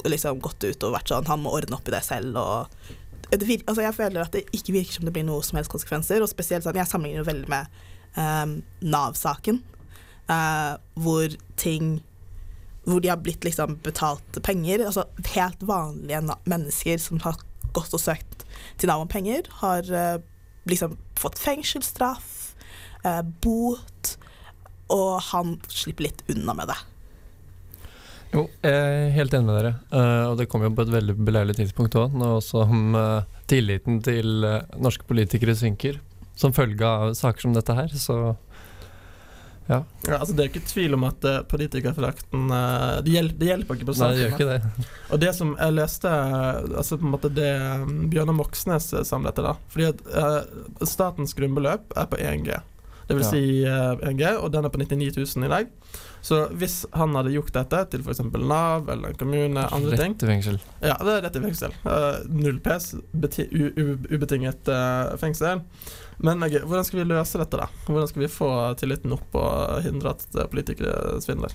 liksom 0.05 0.39
gått 0.43 0.63
ut 0.63 0.83
og 0.83 0.95
vært 0.95 1.11
sånn 1.11 1.27
han 1.29 1.43
må 1.43 1.53
ordne 1.53 1.77
opp 1.77 1.87
i 1.87 1.93
det 1.93 2.01
selv 2.03 2.39
og 2.41 2.93
det 3.29 3.61
altså 3.65 3.81
jeg 3.81 3.95
føler 3.97 4.21
at 4.21 4.33
det 4.35 4.43
ikke 4.53 4.73
virker 4.75 4.97
som 4.97 5.05
det 5.07 5.13
blir 5.15 5.25
noe 5.25 5.43
som 5.45 5.57
helst 5.57 5.71
konsekvenser, 5.73 6.21
og 6.21 6.29
spesielt 6.29 6.65
sånn 6.65 6.77
Jeg 6.77 6.89
sammenligner 6.89 7.23
jo 7.23 7.29
veldig 7.29 7.49
med 7.49 7.79
um, 8.17 8.59
Nav-saken, 8.85 9.61
uh, 10.29 10.77
hvor 10.93 11.33
ting 11.57 11.99
hvor 12.85 13.01
de 13.01 13.09
har 13.09 13.17
blitt 13.17 13.43
liksom 13.43 13.79
betalt 13.81 14.37
penger. 14.45 14.85
Altså 14.85 15.07
helt 15.33 15.63
vanlige 15.65 16.21
mennesker 16.45 17.01
som 17.01 17.17
har 17.23 17.39
gått 17.73 17.93
og 17.97 18.01
søkt 18.01 18.45
til 18.77 18.89
Nav 18.91 19.03
om 19.03 19.09
penger, 19.11 19.49
har 19.61 19.89
eh, 19.89 20.19
liksom 20.69 20.93
fått 21.19 21.39
fengselsstraff, 21.41 22.44
eh, 23.05 23.21
bot, 23.45 24.17
og 24.93 25.15
han 25.31 25.55
slipper 25.69 26.09
litt 26.09 26.25
unna 26.33 26.57
med 26.57 26.73
det. 26.73 26.81
Jo, 28.35 28.45
jeg 28.65 28.75
er 28.75 29.13
helt 29.15 29.35
enig 29.37 29.47
med 29.47 29.57
dere. 29.59 29.73
Uh, 29.93 30.31
og 30.31 30.39
det 30.39 30.49
kom 30.51 30.65
jo 30.65 30.73
på 30.75 30.83
et 30.83 30.91
veldig 30.91 31.15
beleilig 31.23 31.55
tidspunkt 31.61 31.95
òg, 31.99 32.15
nå 32.19 32.33
som 32.43 32.97
uh, 32.97 33.23
tilliten 33.47 34.01
til 34.03 34.43
uh, 34.43 34.63
norske 34.81 35.07
politikere 35.07 35.55
synker. 35.57 36.01
Som 36.35 36.51
følge 36.55 36.83
av 36.83 37.13
saker 37.15 37.45
som 37.45 37.55
dette 37.55 37.77
her, 37.77 37.93
så 37.95 38.35
Ja, 39.65 39.79
altså 40.13 40.35
Det 40.35 40.43
er 40.43 40.49
ikke 40.51 40.67
tvil 40.67 40.97
om 40.97 41.07
at 41.07 41.23
uh, 41.25 41.39
politikerforakten 41.47 42.51
uh, 42.51 42.99
det, 43.05 43.15
hjel 43.15 43.31
det 43.39 43.47
hjelper 43.53 43.79
ikke 43.79 43.87
på 43.87 43.95
Nei, 44.01 44.11
det 44.11 44.25
gjør 44.25 44.35
ikke 44.35 44.49
det. 44.51 44.85
Og 45.09 45.23
det 45.23 45.31
som 45.37 45.55
jeg 45.55 45.77
leste 45.77 46.11
Altså 46.11 46.99
på 46.99 47.07
en 47.07 47.15
måte 47.15 47.31
det 47.33 47.49
Bjørnar 48.11 48.35
Moxnes 48.35 48.91
samlet 49.07 49.31
etter, 49.31 49.47
da. 49.47 49.55
Fordi 49.71 49.89
at 49.93 50.85
statens 50.91 51.33
grunnbeløp 51.39 51.95
er 51.95 52.11
på 52.11 52.19
1G. 52.19 52.59
Det 53.05 53.17
vil 53.19 53.25
si 53.27 53.41
uh, 53.67 53.93
1G, 54.01 54.31
og 54.41 54.49
den 54.53 54.65
er 54.65 54.73
på 54.73 54.81
99 54.81 55.13
000 55.37 55.45
i 55.45 55.51
dag. 55.51 55.67
Så 56.25 56.39
hvis 56.57 56.79
han 56.97 57.13
hadde 57.13 57.35
gjort 57.35 57.53
dette 57.53 57.83
til 57.91 58.01
f.eks. 58.01 58.23
Nav 58.33 58.89
eller 58.89 59.11
en 59.11 59.19
kommune, 59.19 59.65
andre 59.77 59.99
ting 59.99 60.15
Rett 60.15 60.25
i 60.25 60.31
fengsel. 60.31 60.57
Ja, 60.81 60.95
det 60.97 61.13
er 61.13 61.21
rett 61.27 61.37
i 61.37 61.43
fengsel. 61.43 61.75
Uh, 61.85 62.23
null 62.33 62.57
PS, 62.65 62.95
ubetinget 63.13 64.73
uh, 64.73 65.13
fengsel. 65.21 65.61
Men 66.17 66.43
okay, 66.43 66.63
hvordan 66.63 66.85
skal 66.87 67.01
vi 67.01 67.07
løse 67.11 67.39
dette, 67.41 67.59
da? 67.59 67.69
Hvordan 67.85 68.09
skal 68.09 68.25
vi 68.25 68.31
få 68.31 68.49
tilliten 68.79 69.13
opp 69.15 69.35
og 69.37 69.81
hindre 69.85 70.15
at 70.15 70.23
eh, 70.31 70.47
politikere 70.47 71.19
svindler? 71.23 71.53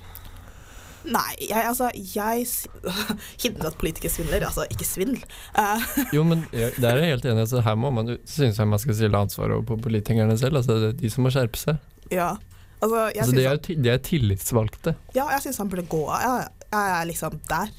Nei, 1.09 1.33
jeg, 1.49 1.63
altså 1.65 1.91
Jeg 1.95 2.47
politikere 3.81 4.11
svindler. 4.13 4.45
Altså, 4.47 4.67
ikke 4.71 4.85
svindel. 4.85 5.23
Uh. 5.57 5.81
Jo, 6.17 6.23
men 6.29 6.45
jeg, 6.53 6.73
det 6.77 6.85
er 6.91 7.01
jeg 7.01 7.15
helt 7.15 7.25
enig. 7.31 7.41
Altså, 7.47 7.61
her 7.65 7.75
må 7.81 7.91
man, 7.95 8.17
synes 8.29 8.59
jeg 8.61 8.69
man 8.69 8.79
skal 8.83 8.95
stille 8.99 9.19
ansvaret 9.19 9.53
over 9.57 9.63
på 9.73 9.77
politikerne 9.89 10.37
selv. 10.39 10.57
Altså, 10.61 10.77
det 10.83 10.89
er 10.95 10.99
de 11.01 11.11
som 11.11 11.25
må 11.25 11.33
skjerpe 11.35 11.61
seg. 11.61 11.77
ja. 12.13 12.35
Altså, 12.83 13.01
jeg 13.13 13.21
Altså, 13.21 13.35
de, 13.37 13.43
er, 13.45 13.57
ti- 13.61 13.75
de 13.77 13.89
er 13.93 13.99
tillitsvalgte. 14.01 14.95
Ja, 15.13 15.27
jeg 15.35 15.43
syns 15.45 15.59
han 15.61 15.69
burde 15.69 15.83
gå 15.93 15.99
av. 16.09 16.21
Jeg, 16.25 16.47
jeg 16.73 16.93
er 17.01 17.09
liksom 17.11 17.35
der. 17.51 17.73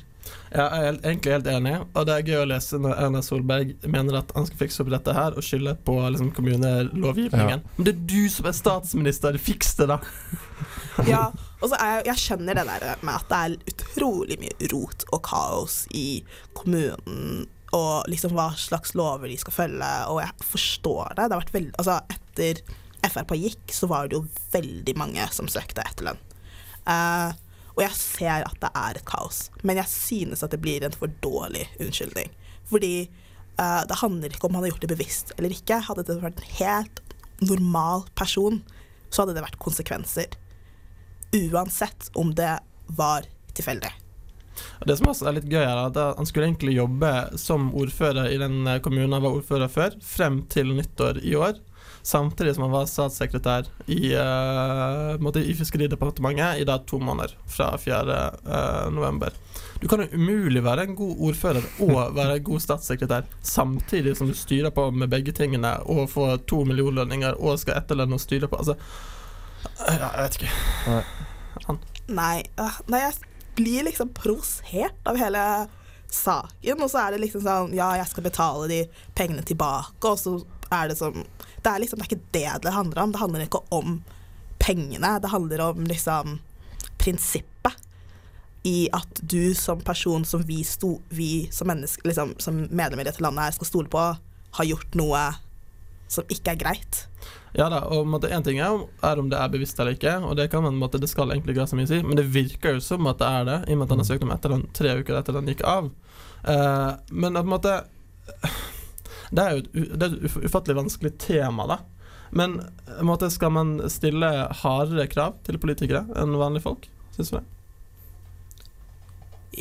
Jeg 0.51 0.65
er 0.65 0.83
helt, 0.83 1.05
egentlig 1.05 1.33
helt 1.33 1.47
enig, 1.47 1.73
og 1.95 2.07
det 2.07 2.15
er 2.15 2.27
gøy 2.27 2.39
å 2.41 2.47
lese 2.51 2.79
når 2.81 2.97
Erna 3.05 3.21
Solberg 3.23 3.71
mener 3.87 4.17
at 4.19 4.33
han 4.35 4.47
skal 4.49 4.59
fikse 4.59 4.83
opp 4.83 4.91
dette 4.91 5.15
her, 5.15 5.37
og 5.37 5.45
skylde 5.47 5.77
på 5.87 5.95
liksom, 6.01 6.33
kommunelovgivningen. 6.35 7.63
Men 7.77 7.87
det 7.87 7.93
er 7.93 8.01
du 8.11 8.25
som 8.33 8.49
er 8.51 8.57
statsminister, 8.57 9.39
fiks 9.41 9.77
det, 9.79 9.89
da! 9.93 10.01
Ja, 11.07 11.29
og 11.63 11.71
så 11.71 11.77
er 11.79 11.93
jeg, 11.95 12.09
jeg 12.11 12.21
skjønner 12.21 12.57
det 12.59 12.65
der 12.67 12.99
med 13.01 13.15
at 13.15 13.29
det 13.31 13.37
er 13.39 13.71
utrolig 13.71 14.35
mye 14.41 14.67
rot 14.73 15.05
og 15.15 15.21
kaos 15.25 15.85
i 15.95 16.21
kommunen, 16.57 17.47
og 17.71 18.09
liksom 18.11 18.35
hva 18.35 18.49
slags 18.59 18.91
lover 18.99 19.31
de 19.31 19.37
skal 19.39 19.55
følge, 19.55 19.91
og 20.11 20.19
jeg 20.19 20.49
forstår 20.51 21.15
det. 21.15 21.23
Det 21.23 21.37
har 21.37 21.43
vært 21.45 21.55
veldig 21.55 21.77
Altså, 21.79 21.97
etter 22.11 22.63
Frp 23.01 23.31
gikk, 23.39 23.71
så 23.73 23.87
var 23.89 24.11
det 24.11 24.19
jo 24.19 24.25
veldig 24.53 24.93
mange 24.99 25.23
som 25.33 25.47
søkte 25.49 25.81
etterlønn. 25.87 26.19
Eh, 26.91 27.39
og 27.75 27.81
jeg 27.85 27.97
ser 27.97 28.45
at 28.47 28.57
det 28.61 28.71
er 28.75 28.99
et 28.99 29.07
kaos, 29.07 29.45
men 29.63 29.79
jeg 29.79 29.89
synes 29.91 30.43
at 30.43 30.53
det 30.53 30.61
blir 30.63 30.83
en 30.83 30.95
for 30.95 31.11
dårlig 31.23 31.67
unnskyldning. 31.79 32.31
Fordi 32.71 32.95
uh, 33.59 33.81
det 33.87 34.01
handler 34.01 34.33
ikke 34.33 34.49
om 34.49 34.57
han 34.57 34.65
har 34.65 34.73
gjort 34.73 34.85
det 34.85 34.91
bevisst 34.91 35.33
eller 35.37 35.55
ikke. 35.55 35.79
Hadde 35.87 36.05
det 36.07 36.19
vært 36.23 36.41
en 36.41 36.53
helt 36.59 37.01
normal 37.41 38.05
person, 38.19 38.61
så 39.09 39.23
hadde 39.23 39.37
det 39.37 39.45
vært 39.45 39.59
konsekvenser. 39.63 40.37
Uansett 41.35 42.11
om 42.19 42.35
det 42.35 42.53
var 42.99 43.27
tilfeldig. 43.55 43.91
Det 44.85 44.97
som 44.99 45.09
også 45.09 45.29
er 45.29 45.37
litt 45.37 45.49
gøy, 45.49 45.63
er 45.63 45.79
at 45.79 45.97
han 45.97 46.27
skulle 46.27 46.49
egentlig 46.49 46.75
jobbe 46.75 47.11
som 47.39 47.69
ordfører 47.77 48.33
i 48.33 48.39
den 48.41 48.67
kommunen 48.83 49.15
han 49.15 49.23
var 49.23 49.37
ordfører 49.39 49.71
før, 49.71 49.95
frem 50.03 50.41
til 50.51 50.73
nyttår 50.75 51.21
i 51.23 51.37
år. 51.39 51.55
Samtidig 52.03 52.55
som 52.55 52.65
han 52.65 52.73
var 52.73 52.89
statssekretær 52.89 53.69
i, 53.85 54.13
uh, 54.15 55.37
i 55.41 55.53
Fiskeridepartementet 55.57 56.61
i 56.61 56.67
da 56.67 56.79
to 56.87 56.99
måneder, 56.99 57.35
fra 57.47 57.73
4. 57.77 58.17
Uh, 58.45 58.91
november. 58.93 59.33
Du 59.81 59.87
kan 59.89 60.03
jo 60.03 60.13
umulig 60.13 60.61
være 60.63 60.85
en 60.85 60.95
god 60.95 61.23
ordfører 61.29 61.65
og 61.81 62.13
være 62.19 62.37
en 62.37 62.45
god 62.51 62.61
statssekretær 62.61 63.25
samtidig 63.41 64.15
som 64.17 64.29
du 64.29 64.37
styrer 64.37 64.73
på 64.73 64.89
med 64.91 65.09
begge 65.09 65.33
tingene 65.33 65.73
og 65.89 66.09
får 66.13 66.43
to 66.49 66.63
millionlønninger 66.69 67.39
og 67.39 67.59
skal 67.61 67.81
etterlønne 67.81 68.17
og 68.17 68.21
styre 68.21 68.49
på. 68.51 68.61
Altså, 68.61 68.77
ja, 69.87 70.09
jeg 70.15 70.23
vet 70.23 70.39
ikke. 70.39 71.75
Nei, 72.11 72.41
øh, 72.59 72.79
nei, 72.91 73.03
jeg 73.03 73.13
blir 73.55 73.85
liksom 73.87 74.11
provosert 74.15 75.07
av 75.07 75.19
hele 75.19 75.43
saken, 76.11 76.81
og 76.81 76.89
så 76.91 77.05
er 77.05 77.13
det 77.13 77.21
liksom 77.23 77.43
sånn 77.45 77.75
Ja, 77.75 77.93
jeg 77.99 78.09
skal 78.11 78.25
betale 78.25 78.67
de 78.71 78.81
pengene 79.17 79.45
tilbake, 79.47 80.01
og 80.03 80.19
så 80.19 80.37
er 80.71 80.91
det 80.91 80.99
sånn 80.99 81.23
Det 81.61 81.69
er 81.69 81.83
liksom 81.83 82.01
det 82.01 82.07
er 82.07 82.11
ikke 82.11 82.31
det 82.37 82.63
det 82.65 82.73
handler 82.75 83.03
om. 83.03 83.13
Det 83.13 83.21
handler 83.21 83.45
ikke 83.45 83.63
om 83.69 83.99
pengene. 84.61 85.19
Det 85.21 85.31
handler 85.33 85.63
om 85.69 85.85
liksom 85.89 86.39
prinsippet 87.01 87.77
i 88.63 88.89
at 88.93 89.21
du 89.21 89.55
som 89.57 89.79
person 89.81 90.25
som 90.25 90.43
vi, 90.45 90.63
sto, 90.63 90.99
vi 91.09 91.47
som, 91.51 91.67
menneske, 91.67 92.05
liksom, 92.05 92.35
som 92.37 92.59
medlemmer 92.69 93.01
i 93.01 93.09
dette 93.09 93.23
landet 93.23 93.47
her 93.47 93.55
skal 93.55 93.69
stole 93.69 93.89
på, 93.89 94.03
har 94.51 94.67
gjort 94.67 94.97
noe 94.99 95.21
som 96.11 96.27
ikke 96.29 96.53
er 96.53 96.59
greit. 96.59 96.99
Ja 97.57 97.67
da, 97.71 97.81
og 97.91 98.27
én 98.27 98.45
ting 98.45 98.59
er 98.61 98.71
om, 98.71 99.29
det 99.31 99.39
er 99.39 99.51
bevisst 99.51 99.79
eller 99.79 99.95
ikke, 99.97 100.13
og 100.23 100.35
det 100.39 100.49
kan 100.51 100.63
man, 100.63 100.77
måtte, 100.79 101.01
det 101.01 101.09
skal 101.11 101.31
egentlig 101.33 101.55
ikke 101.55 101.65
ha 101.65 101.71
så 101.71 101.79
mye 101.79 101.89
å 101.89 101.91
si, 101.91 102.01
men 102.05 102.19
det 102.19 102.27
virker 102.31 102.77
jo 102.77 102.83
som 102.83 103.09
at 103.09 103.19
det 103.19 103.31
er 103.31 103.47
det, 103.49 103.57
i 103.65 103.75
og 103.75 103.81
med 103.81 103.87
at 103.87 103.95
han 103.95 104.03
har 104.03 104.09
søkt 104.11 104.27
om 104.27 104.35
etterlønn 104.35 104.67
tre 104.77 104.93
uker 105.01 105.17
etter 105.19 105.37
den 105.39 105.49
gikk 105.51 105.65
av. 105.67 105.89
Uh, 106.45 106.91
men 107.09 107.35
på 107.35 107.43
en 107.43 107.51
måte 107.51 107.73
Det 109.31 109.43
er 109.43 109.55
jo 109.55 109.63
et, 109.63 109.95
er 109.95 110.15
et 110.17 110.37
ufattelig 110.45 110.77
vanskelig 110.81 111.13
tema, 111.23 111.67
da. 111.69 111.79
Men 112.35 112.59
en 112.99 113.07
måte, 113.07 113.29
skal 113.31 113.51
man 113.55 113.77
stille 113.91 114.27
hardere 114.61 115.07
krav 115.11 115.37
til 115.47 115.59
politikere 115.59 116.05
enn 116.19 116.35
vanlige 116.39 116.65
folk, 116.67 116.87
syns 117.15 117.31
du 117.31 117.39
det? 117.39 117.45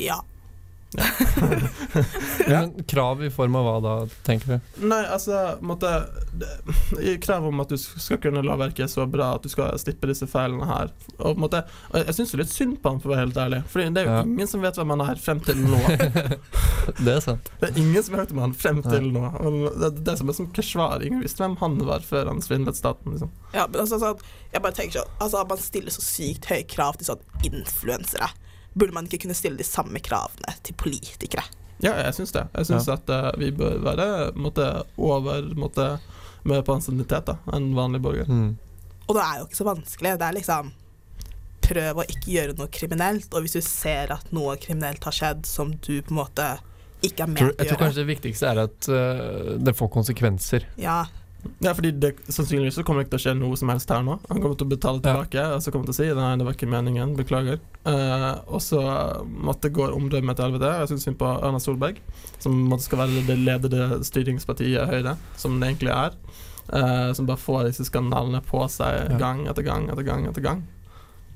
Ja. 0.05 0.21
Ja. 0.91 1.03
Men 2.47 2.83
krav 2.83 3.23
i 3.23 3.29
form 3.31 3.55
av 3.55 3.63
hva 3.63 3.75
da, 3.83 3.93
tenker 4.27 4.57
du? 4.57 4.71
Nei, 4.91 4.99
altså 5.07 5.55
måtte, 5.63 5.91
det, 6.35 6.49
Krav 7.23 7.47
om 7.47 7.63
at 7.63 7.71
du 7.71 7.77
skal 7.79 8.19
kunne 8.19 8.43
lovverket 8.43 8.91
så 8.91 9.05
bra 9.07 9.29
at 9.37 9.45
du 9.45 9.51
skal 9.51 9.77
slippe 9.79 10.09
disse 10.09 10.27
feilene 10.27 10.67
her. 10.67 10.91
Og, 11.19 11.39
måtte, 11.39 11.63
og 11.93 12.01
Jeg 12.01 12.17
syns 12.17 12.35
litt 12.41 12.51
synd 12.51 12.81
på 12.83 12.91
han, 12.91 12.99
for 12.99 13.11
å 13.11 13.15
være 13.15 13.25
helt 13.27 13.39
ærlig. 13.39 13.61
For 13.71 13.83
det 13.83 14.03
er 14.03 14.09
jo 14.09 14.17
ja. 14.17 14.25
ingen 14.27 14.51
som 14.51 14.65
vet 14.65 14.81
hvem 14.81 14.93
han 14.95 15.05
er 15.05 15.23
frem 15.23 15.41
til 15.47 15.63
nå. 15.63 15.81
det 17.05 17.15
er 17.15 17.23
sant. 17.23 17.51
Det 17.63 17.71
er 17.71 17.81
ingen 17.85 18.03
som 18.03 18.17
har 18.17 18.25
hørt 18.25 18.35
om 18.35 18.43
han 18.43 18.57
frem 18.65 18.83
til 18.89 19.07
ja. 19.07 19.15
nå. 19.15 19.33
Og 19.39 19.59
det, 19.79 19.93
det 20.01 20.15
er 20.15 20.19
som 20.19 20.35
som 20.35 20.51
Keshvar. 20.55 21.03
Ingen 21.07 21.23
visste 21.23 21.45
hvem 21.45 21.57
han 21.63 21.79
var 21.87 22.03
før 22.05 22.33
han 22.33 22.43
svindlet 22.43 22.79
staten. 22.79 23.15
Liksom. 23.15 23.31
Ja, 23.55 23.67
men 23.67 23.83
altså, 23.85 23.99
sånn, 24.01 24.21
jeg 24.51 24.63
bare 24.63 24.75
tenker 24.75 25.01
sånn 25.01 25.17
altså, 25.23 25.43
Man 25.47 25.59
stiller 25.59 25.95
så 25.95 26.03
sykt 26.03 26.47
høye 26.51 26.63
krav 26.67 26.99
til 26.99 27.13
sånn 27.13 27.27
influensere 27.47 28.31
burde 28.73 28.95
man 28.95 29.07
ikke 29.07 29.25
kunne 29.25 29.37
stille 29.37 29.59
de 29.59 29.67
samme 29.67 29.99
kravene 30.03 30.55
til 30.65 30.77
politikere? 30.79 31.43
Ja, 31.81 31.95
jeg 32.05 32.13
syns 32.19 32.33
det. 32.35 32.45
Jeg 32.55 32.69
syns 32.69 32.87
ja. 32.87 32.97
at 32.99 33.09
uh, 33.09 33.29
vi 33.41 33.49
bør 33.55 33.79
være 33.83 34.07
måtte, 34.37 34.67
over 35.01 35.47
måtte, 35.57 35.95
mer 36.47 36.63
på 36.65 36.75
ansiennitet 36.77 37.29
enn 37.53 37.71
vanlig 37.77 38.01
borger. 38.01 38.29
Mm. 38.29 38.53
Og 39.07 39.17
det 39.17 39.23
er 39.25 39.39
jo 39.39 39.47
ikke 39.47 39.59
så 39.59 39.67
vanskelig. 39.67 40.15
Det 40.19 40.29
er 40.29 40.39
liksom 40.39 40.77
Prøv 41.61 42.01
å 42.01 42.03
ikke 42.09 42.31
gjøre 42.33 42.53
noe 42.57 42.67
kriminelt, 42.73 43.29
og 43.31 43.45
hvis 43.45 43.53
du 43.55 43.61
ser 43.63 44.09
at 44.11 44.31
noe 44.35 44.57
kriminelt 44.59 45.05
har 45.07 45.13
skjedd 45.15 45.45
som 45.47 45.69
du 45.77 46.01
på 46.01 46.11
en 46.11 46.17
måte 46.17 46.47
ikke 47.05 47.23
er 47.23 47.29
med 47.31 47.37
å 47.37 47.45
gjøre 47.45 47.55
Jeg 47.61 47.69
tror 47.69 47.79
kanskje 47.79 48.01
det 48.01 48.07
viktigste 48.09 48.49
er 48.49 48.61
at 48.65 48.89
uh, 48.91 49.51
det 49.61 49.75
får 49.77 49.91
konsekvenser. 49.93 50.65
Ja, 50.81 50.97
ja, 51.59 51.73
fordi 51.73 51.91
det, 51.91 52.11
Sannsynligvis 52.27 52.75
så 52.75 52.83
kommer 52.85 53.01
det 53.01 53.07
ikke 53.07 53.15
til 53.15 53.21
å 53.21 53.23
skje 53.23 53.33
noe 53.37 53.57
som 53.57 53.69
helst 53.73 53.89
her 53.93 54.03
nå. 54.05 54.17
Han 54.29 54.41
kommer 54.41 54.57
til 54.57 54.67
å 54.67 54.71
betale 54.71 55.01
tilbake, 55.01 55.37
ja. 55.39 55.55
og 55.55 55.63
så 55.63 55.73
kommer 55.73 55.87
han 55.87 55.93
til 55.93 55.95
å 55.95 56.13
si 56.13 56.19
nei, 56.19 56.29
det 56.37 56.47
var 56.47 56.57
ikke 56.57 56.69
meningen, 56.69 57.15
beklager. 57.17 57.59
Uh, 57.85 58.41
og 58.45 58.61
så 58.61 58.81
måtte 59.25 59.71
gå 59.73 59.87
omdømmet 59.89 60.37
til 60.37 60.47
helvete. 60.47 60.71
Jeg 60.81 60.91
syns 60.91 61.07
synd 61.07 61.17
på 61.21 61.29
Erna 61.33 61.61
Solberg, 61.61 62.01
som 62.43 62.57
måtte 62.69 62.85
skal 62.85 63.03
være 63.03 63.25
det 63.29 63.39
ledede 63.41 64.01
styringspartiet 64.05 64.89
Høyre, 64.91 65.15
som 65.41 65.57
det 65.57 65.71
egentlig 65.71 65.93
er. 65.95 66.17
Uh, 66.71 67.09
som 67.17 67.27
bare 67.29 67.41
får 67.41 67.71
disse 67.71 67.87
skandalene 67.89 68.43
på 68.45 68.61
seg 68.71 68.99
ja. 69.09 69.17
gang 69.19 69.43
etter 69.49 69.65
gang 69.65 69.89
etter 69.91 70.05
gang 70.07 70.29
etter 70.29 70.45
gang. 70.45 70.65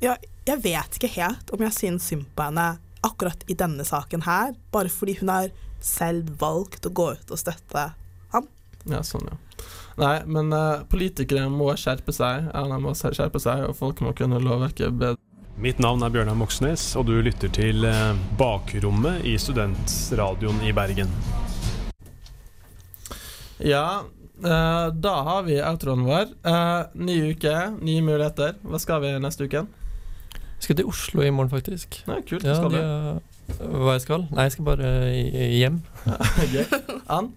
Ja, 0.03 0.15
jeg 0.45 0.61
vet 0.61 0.99
ikke 0.99 1.13
helt 1.17 1.49
om 1.55 1.65
jeg 1.65 1.73
syns 1.75 2.11
synd 2.11 2.27
på 2.37 2.45
henne 2.45 2.75
akkurat 3.05 3.41
i 3.49 3.57
denne 3.57 3.85
saken 3.85 4.25
her, 4.25 4.53
bare 4.73 4.89
fordi 4.89 5.17
hun 5.19 5.33
har 5.33 5.49
selv 5.85 6.29
valgt 6.41 6.85
å 6.87 6.93
gå 6.93 7.11
ut 7.17 7.33
og 7.33 7.41
støtte 7.41 7.89
han. 8.33 8.47
Ja, 8.89 9.01
sånn, 9.05 9.27
ja. 9.29 9.37
Nei, 9.95 10.15
men 10.27 10.51
uh, 10.51 10.83
politikere 10.91 11.47
må 11.51 11.69
skjerpe 11.79 12.11
seg. 12.15 12.49
Erna 12.51 12.79
må 12.83 12.91
skjerpe 12.97 13.39
seg, 13.39 13.63
og 13.69 13.77
folk 13.79 14.01
må 14.03 14.11
kunne 14.17 14.41
lovverket 14.43 14.95
bedre. 14.99 15.21
Mitt 15.55 15.79
navn 15.79 16.03
er 16.03 16.11
Bjørnar 16.11 16.35
Moxnes, 16.35 16.83
og 16.99 17.07
du 17.07 17.13
lytter 17.23 17.51
til 17.55 17.87
uh, 17.87 18.11
Bakrommet 18.35 19.23
i 19.23 19.37
Studentradioen 19.39 20.59
i 20.67 20.73
Bergen. 20.75 21.13
Ja, 23.63 24.03
uh, 24.43 24.87
da 24.91 25.13
har 25.29 25.47
vi 25.47 25.61
outroen 25.63 26.03
vår. 26.03 26.33
ny 26.99 27.15
uke, 27.31 27.55
nye 27.79 28.03
muligheter. 28.03 28.59
Hva 28.67 28.81
skal 28.83 28.99
vi 29.05 29.13
neste 29.23 29.47
uke? 29.47 29.63
Jeg 30.55 30.67
skal 30.67 30.79
til 30.81 30.91
Oslo 30.91 31.23
i 31.23 31.31
morgen, 31.31 31.53
faktisk. 31.53 32.01
Nei, 32.09 32.19
kult, 32.27 32.43
ja, 32.43 32.57
skal 32.59 32.75
du? 32.75 33.23
Hva 33.63 33.95
jeg 33.95 34.03
skal? 34.03 34.27
Nei, 34.33 34.49
jeg 34.49 34.57
skal 34.57 34.67
bare 34.67 34.91
hjem. 35.55 35.79
Ann? 37.15 37.31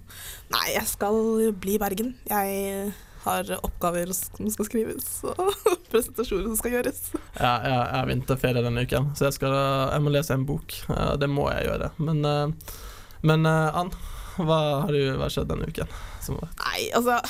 Nei, 0.52 0.66
jeg 0.72 0.88
skal 0.88 1.18
bli 1.61 1.76
i 1.76 1.80
Bergen. 1.80 2.14
Jeg 2.28 2.92
har 3.24 3.50
oppgaver 3.58 4.12
som 4.16 4.48
skal 4.52 4.68
skrives, 4.68 5.08
og 5.28 5.52
presentasjoner 5.92 6.48
som 6.48 6.58
skal 6.61 6.78
gjøres. 6.78 7.02
Ja, 7.37 7.52
jeg 7.64 7.82
har 7.92 8.08
vinterferie 8.08 8.64
denne 8.64 8.87
uken, 8.88 9.11
så 9.18 9.28
jeg, 9.28 9.37
skal, 9.37 9.56
jeg, 9.92 10.04
må 10.04 10.14
lese 10.14 10.37
en 10.38 10.46
bok. 10.48 10.78
Det 11.20 11.28
må 11.28 11.50
jeg 11.52 11.68
gjøre. 11.68 11.92
Men, 12.00 12.24
eh, 12.24 12.80
men 13.28 13.50
eh, 13.50 13.78
Ann, 13.82 13.92
hva 14.38 14.58
har 14.87 14.94
du 14.94 15.20
hva 15.20 15.28
skjedd 15.32 15.50
denne 15.52 15.68
uken? 15.68 15.94
Nei, 16.28 16.90
altså 16.96 17.20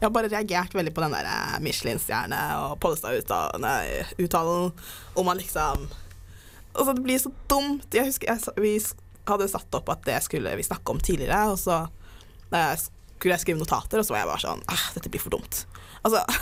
jeg 0.00 0.06
har 0.06 0.12
bare 0.16 0.30
reagert 0.32 0.72
veldig 0.72 0.92
på 0.96 1.02
den 1.04 1.12
der 1.12 1.26
eh, 1.28 1.56
Michelin-stjerne 1.60 2.40
og 2.62 2.78
Pollestad-uttalen 2.80 3.66
om 5.20 5.28
at 5.28 5.42
liksom 5.42 5.90
Altså, 6.70 6.92
det 6.94 7.02
blir 7.02 7.18
så 7.18 7.32
dumt. 7.50 7.88
Jeg 7.90 8.06
husker 8.06 8.28
jeg, 8.30 8.52
vi 8.62 8.76
hadde 9.26 9.48
satt 9.50 9.74
opp 9.74 9.88
at 9.90 10.04
det 10.06 10.20
skulle 10.22 10.52
vi 10.54 10.62
snakke 10.62 10.94
om 10.94 11.00
tidligere, 11.02 11.50
og 11.50 11.58
så 11.58 11.80
skulle 12.50 13.36
jeg 13.36 13.44
skrive 13.44 13.60
notater, 13.60 14.00
og 14.00 14.06
så 14.06 14.16
var 14.16 14.24
jeg 14.24 14.30
bare 14.32 14.42
sånn 14.46 14.66
ah, 14.72 14.88
Dette 14.96 15.12
blir 15.12 15.22
for 15.22 15.36
dumt. 15.36 15.64
Altså 16.02 16.24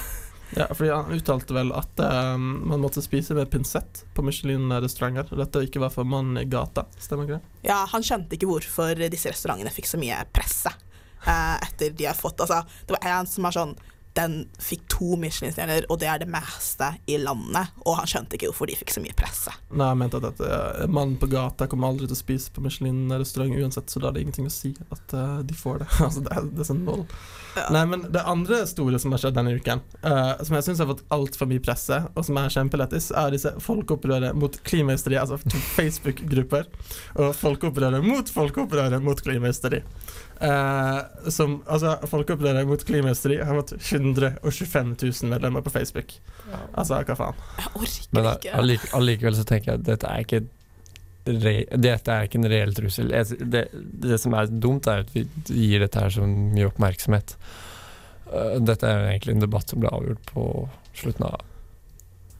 Ja, 0.56 0.64
fordi 0.72 0.90
Han 0.90 1.12
uttalte 1.12 1.52
vel 1.52 1.72
at 1.76 2.00
um, 2.00 2.46
man 2.70 2.80
måtte 2.80 3.02
spise 3.04 3.34
med 3.36 3.50
pinsett 3.52 4.04
på 4.16 4.22
Michelin-restauranter. 4.24 5.36
Dette 5.36 5.64
ikke 5.66 5.82
var 5.82 5.92
for 5.92 6.08
mannen 6.08 6.40
i 6.40 6.46
gata, 6.48 6.86
stemmer 6.96 7.28
ikke 7.28 7.36
det? 7.36 7.68
Ja, 7.68 7.82
han 7.92 8.06
skjønte 8.06 8.38
ikke 8.38 8.48
hvorfor 8.48 9.02
disse 9.12 9.32
restaurantene 9.34 9.74
fikk 9.74 9.90
så 9.90 10.00
mye 10.00 10.22
presse 10.32 10.72
uh, 10.72 11.56
etter 11.60 11.92
de 11.92 12.08
har 12.08 12.16
fått 12.16 12.40
Altså, 12.40 12.62
det 12.86 12.96
var 12.96 13.10
en 13.12 13.28
som 13.28 13.48
var 13.48 13.56
sånn 13.58 13.76
den 14.18 14.38
fikk 14.62 14.84
to 14.90 15.16
Michelin-stjerner, 15.20 15.86
og 15.88 16.00
det 16.02 16.08
er 16.10 16.22
det 16.22 16.28
meste 16.30 16.90
i 17.06 17.18
landet. 17.22 17.74
Og 17.86 17.98
han 18.00 18.08
skjønte 18.10 18.38
ikke 18.38 18.50
hvorfor 18.50 18.70
de 18.70 18.76
fikk 18.78 18.94
så 18.94 19.02
mye 19.04 19.16
presse. 19.18 19.54
Nei, 19.70 19.90
jeg 19.92 20.00
mente 20.02 20.20
at 20.28 20.42
uh, 20.42 20.84
mannen 20.90 21.18
på 21.20 21.30
gata 21.30 21.68
kommer 21.70 21.92
aldri 21.92 22.08
til 22.08 22.16
å 22.16 22.20
spise 22.20 22.52
på 22.54 22.64
Michelin-restaurant 22.64 23.54
uansett, 23.58 23.90
så 23.92 24.02
da 24.02 24.10
er 24.10 24.18
det 24.18 24.26
ingenting 24.26 24.48
å 24.50 24.54
si 24.54 24.74
at 24.88 25.14
uh, 25.16 25.38
de 25.46 25.58
får 25.58 25.82
det. 25.84 25.90
altså, 26.08 26.24
det 26.26 26.34
er, 26.34 26.48
det 26.52 26.64
er 26.64 26.70
sånn 26.72 26.84
vold. 26.88 27.06
Ja. 27.58 27.66
Nei, 27.74 27.84
men 27.90 28.06
det 28.14 28.22
andre 28.28 28.62
store 28.70 29.00
som 29.02 29.14
har 29.14 29.22
skjedd 29.22 29.38
denne 29.38 29.56
uken, 29.58 29.82
uh, 30.04 30.34
som 30.42 30.58
jeg 30.58 30.68
syns 30.68 30.82
har 30.82 30.90
fått 30.90 31.04
altfor 31.14 31.50
mye 31.50 31.62
presse, 31.64 32.00
og 32.12 32.26
som 32.26 32.38
er 32.40 32.54
kjempelettis, 32.54 33.10
er 33.14 33.34
disse 33.34 33.54
folkeopprøret 33.64 34.38
mot 34.42 34.60
klimahysteri, 34.68 35.18
altså 35.20 35.40
Facebook-grupper, 35.78 36.68
og 37.18 37.34
folkeopprøret 37.38 38.04
mot 38.04 38.34
folkeopprøret 38.34 39.04
mot 39.04 39.22
klimahysteri. 39.22 39.84
Uh, 40.38 41.30
som 41.34 41.56
altså, 41.66 41.96
Folkeopprøret 42.06 42.68
mot 42.68 42.82
klimahysteri 42.86 43.40
har 43.42 43.56
fått 43.58 43.72
125 44.08 44.94
000 45.02 45.32
medlemmer 45.32 45.64
på 45.64 45.72
Facebook. 45.74 46.14
Altså, 46.72 47.00
hva 47.04 47.16
faen? 47.18 47.42
Jeg 47.58 47.74
orker 47.74 48.14
Men 48.16 48.30
ikke. 48.74 48.92
allikevel 48.98 49.36
så 49.36 49.44
tenker 49.48 49.72
jeg 49.72 49.80
at 49.80 49.86
dette 49.88 50.12
er 50.12 50.24
ikke 50.24 50.42
re, 51.28 51.54
dette 51.76 52.14
er 52.14 52.28
ikke 52.28 52.40
en 52.40 52.50
reell 52.50 52.74
trussel. 52.76 53.12
Det, 53.38 53.66
det, 53.72 54.20
som 54.20 54.36
er 54.38 54.48
dumt, 54.50 54.88
er 54.88 55.04
at 55.04 55.12
vi 55.14 55.26
gir 55.48 55.84
dette 55.84 56.00
her 56.00 56.14
så 56.14 56.26
mye 56.28 56.70
oppmerksomhet. 56.70 57.36
Uh, 58.28 58.56
dette 58.60 58.88
er 58.88 59.10
egentlig 59.12 59.36
en 59.36 59.44
debatt 59.44 59.70
som 59.70 59.82
ble 59.82 59.92
avgjort 59.92 60.32
på 60.32 60.48
slutten 60.98 61.28
av 61.28 61.38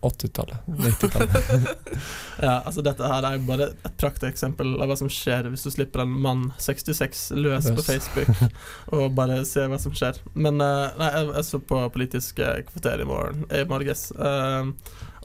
80-tallet. 0.01 0.57
90-tallet. 0.67 1.69
ja, 2.43 2.61
altså 2.61 2.83
dette 2.87 3.09
her 3.11 3.27
er 3.27 3.41
bare 3.43 3.71
et 3.73 3.97
prakteksempel 3.99 4.77
av 4.79 4.91
hva 4.91 4.97
som 4.99 5.11
skjer 5.11 5.49
hvis 5.51 5.67
du 5.67 5.73
slipper 5.75 6.05
en 6.05 6.13
mann 6.23 6.45
66 6.63 7.25
løs 7.35 7.67
yes. 7.67 7.75
på 7.75 7.85
Facebook 7.87 8.43
og 8.95 9.17
bare 9.19 9.41
ser 9.49 9.71
hva 9.73 9.81
som 9.83 9.95
skjer. 9.97 10.21
Men 10.35 10.63
uh, 10.63 10.95
nei, 11.01 11.11
jeg, 11.17 11.31
jeg, 11.33 11.47
så 11.51 11.63
på 11.73 11.83
Politiske 11.95 12.53
kvarter 12.71 13.03
i 13.03 13.09
morgen 13.09 13.43
i 13.55 13.65
morges, 13.69 14.09
uh, 14.15 14.71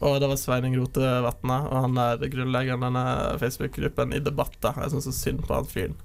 og 0.03 0.17
det 0.19 0.31
var 0.31 0.39
Sveining 0.41 0.73
Rotevatna, 0.79 1.59
og 1.69 1.85
han 1.85 1.99
er 2.01 2.25
grunnleggeren 2.33 2.81
denne 2.83 3.05
Facebook-gruppen 3.39 4.15
i 4.17 4.23
debatter. 4.23 4.73
Jeg 4.81 4.95
syns 4.95 5.07
så 5.07 5.13
synd 5.15 5.45
på 5.45 5.55
han 5.55 5.69
fyren. 5.69 5.99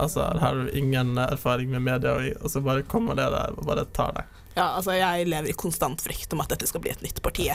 Altså, 0.00 0.22
her 0.24 0.38
har 0.40 0.56
du 0.56 0.70
ingen 0.78 1.18
erfaring 1.20 1.74
med 1.74 1.82
media, 1.84 2.14
og 2.40 2.50
så 2.50 2.62
bare 2.64 2.86
kommer 2.88 3.18
det 3.18 3.26
der 3.34 3.58
og 3.58 3.66
bare 3.68 3.84
tar 3.92 4.14
deg. 4.16 4.38
Ja, 4.54 4.74
altså 4.76 4.94
jeg 4.96 5.28
lever 5.28 5.48
i 5.48 5.56
konstant 5.56 6.02
frykt 6.04 6.32
om 6.32 6.42
at 6.44 6.52
dette 6.52 6.68
skal 6.68 6.82
bli 6.84 6.92
et 6.92 7.04
nytt 7.04 7.22
parti. 7.24 7.48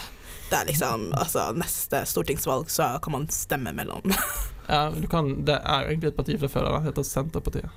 Det 0.49 0.55
er 0.55 0.67
liksom, 0.69 1.09
altså 1.17 1.49
Neste 1.57 2.03
stortingsvalg 2.07 2.69
så 2.71 2.93
kan 3.03 3.17
man 3.17 3.27
stemme 3.33 3.73
mellom 3.75 4.05
Ja, 4.67 4.89
du 4.91 5.07
kan, 5.07 5.45
Det 5.47 5.55
er 5.63 5.83
jo 5.83 5.93
egentlig 5.93 6.11
et 6.11 6.17
parti 6.17 6.35
fra 6.41 6.49
før 6.51 6.67
av, 6.67 6.77
det 6.81 6.89
heter 6.89 7.05
Senterpartiet. 7.07 7.69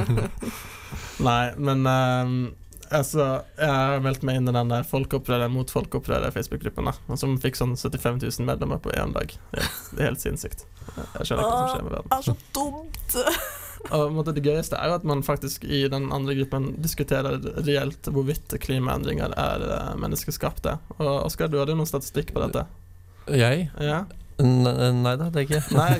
Nei, 1.28 1.42
men 1.60 1.84
um, 1.84 2.36
altså, 2.88 3.26
jeg 3.60 3.68
har 3.68 4.00
meldt 4.00 4.24
meg 4.24 4.40
inn 4.40 4.48
i 4.48 4.54
den 4.56 4.72
der 4.72 4.88
Folkeopprøret 4.88 5.52
mot 5.52 5.68
folkeopprøret 5.68 6.32
Facebook-gruppen, 6.32 6.88
som 7.20 7.36
fikk 7.44 7.60
sånn 7.60 7.76
75 7.76 8.16
000 8.24 8.48
medlemmer 8.48 8.80
på 8.80 8.94
én 8.96 9.12
dag. 9.12 9.36
Det 9.52 10.00
er 10.00 10.08
helt 10.08 10.24
sinnssykt. 10.24 10.64
Jeg 10.96 11.28
skjønner 11.28 11.44
ikke 11.44 11.52
hva 11.52 11.60
som 11.60 11.74
skjer 11.74 11.84
med 11.84 11.98
verden. 11.98 12.08
Det 12.08 12.22
er 12.22 12.30
så 12.30 12.38
dumt! 12.56 13.59
Og 13.88 14.24
Det 14.28 14.42
gøyeste 14.44 14.76
er 14.76 14.90
jo 14.92 14.98
at 14.98 15.04
man 15.08 15.22
faktisk 15.24 15.64
i 15.64 15.86
den 15.88 16.10
andre 16.12 16.34
gruppen 16.36 16.74
diskuterer 16.84 17.40
reelt 17.64 18.10
hvorvidt 18.12 18.52
klimaendringer 18.60 19.32
er 19.32 19.64
eh, 19.66 19.92
menneskeskapte. 20.00 20.76
Og 20.98 21.24
Oskar, 21.24 21.48
du 21.48 21.58
hadde 21.58 21.72
jo 21.72 21.80
noen 21.80 21.88
statistikk 21.88 22.34
på 22.36 22.42
dette? 22.44 22.66
Jeg? 23.30 23.70
Ja? 23.80 24.04
Nei 24.40 25.16
da, 25.20 25.26
det 25.28 25.42
er 25.42 25.44
ikke 25.44 25.58
Nei, 25.76 25.90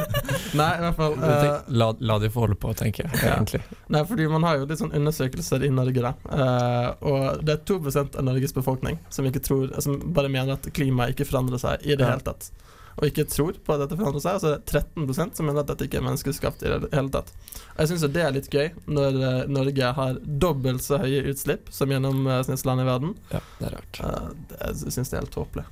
nei 0.60 0.68
i 0.78 0.84
hvert 0.84 0.96
fall 0.96 1.16
eh, 1.18 1.58
la, 1.76 1.90
la 2.00 2.16
de 2.22 2.30
få 2.32 2.46
holde 2.46 2.56
på, 2.60 2.72
tenker 2.78 3.04
jeg, 3.08 3.20
Ja. 3.20 3.34
egentlig. 3.36 3.60
Nei, 3.92 4.02
fordi 4.08 4.28
man 4.32 4.46
har 4.46 4.58
jo 4.60 4.68
litt 4.70 4.80
sånn 4.80 4.94
undersøkelser 4.96 5.66
i 5.66 5.70
Norge, 5.72 6.04
da. 6.04 6.14
uh, 6.32 6.88
og 7.12 7.42
det 7.44 7.58
er 7.58 7.64
2 7.68 7.78
av 8.06 8.24
Norges 8.24 8.54
befolkning 8.56 8.98
som 9.12 9.28
tror 9.32 9.72
Som 9.84 9.98
bare 10.16 10.30
mener 10.32 10.56
at 10.56 10.68
klimaet 10.72 11.12
ikke 11.14 11.28
forandrer 11.28 11.60
seg 11.60 11.84
i 11.84 11.94
det 11.96 12.04
Ja. 12.06 12.14
hele 12.14 12.24
tatt. 12.24 12.50
Og 12.98 13.06
ikke 13.08 13.24
tror 13.30 13.56
på 13.64 13.74
at 13.74 13.84
dette 13.84 13.96
forandrer 13.98 14.22
seg. 14.24 14.36
Og 14.36 14.42
så 14.42 14.50
er 14.52 14.58
det 14.58 14.82
13% 14.96 15.38
som 15.38 15.48
mener 15.48 15.62
at 15.64 15.70
dette 15.72 15.86
ikke 15.88 16.00
er 16.02 16.06
menneskeskapt 16.06 16.64
i 16.66 16.72
det 16.72 16.90
hele 16.92 17.12
tatt. 17.14 17.32
Og 17.72 17.82
jeg 17.84 17.92
syns 17.92 18.06
det 18.12 18.24
er 18.24 18.34
litt 18.36 18.50
gøy 18.52 18.68
når 18.86 19.20
eh, 19.20 19.38
Norge 19.52 19.92
har 19.98 20.18
dobbelt 20.24 20.84
så 20.84 21.00
høye 21.02 21.22
utslipp 21.32 21.70
som 21.72 21.92
gjennomsnittsland 21.94 22.84
i 22.84 22.88
verden. 22.88 23.14
Ja, 23.32 23.40
det 23.60 23.70
er 23.70 23.78
rart. 23.78 24.02
Uh, 24.02 24.34
det- 24.50 24.60
jeg 24.66 24.92
syns 24.98 25.08
det 25.12 25.16
er 25.18 25.24
helt 25.24 25.34
tåpelig. 25.38 25.64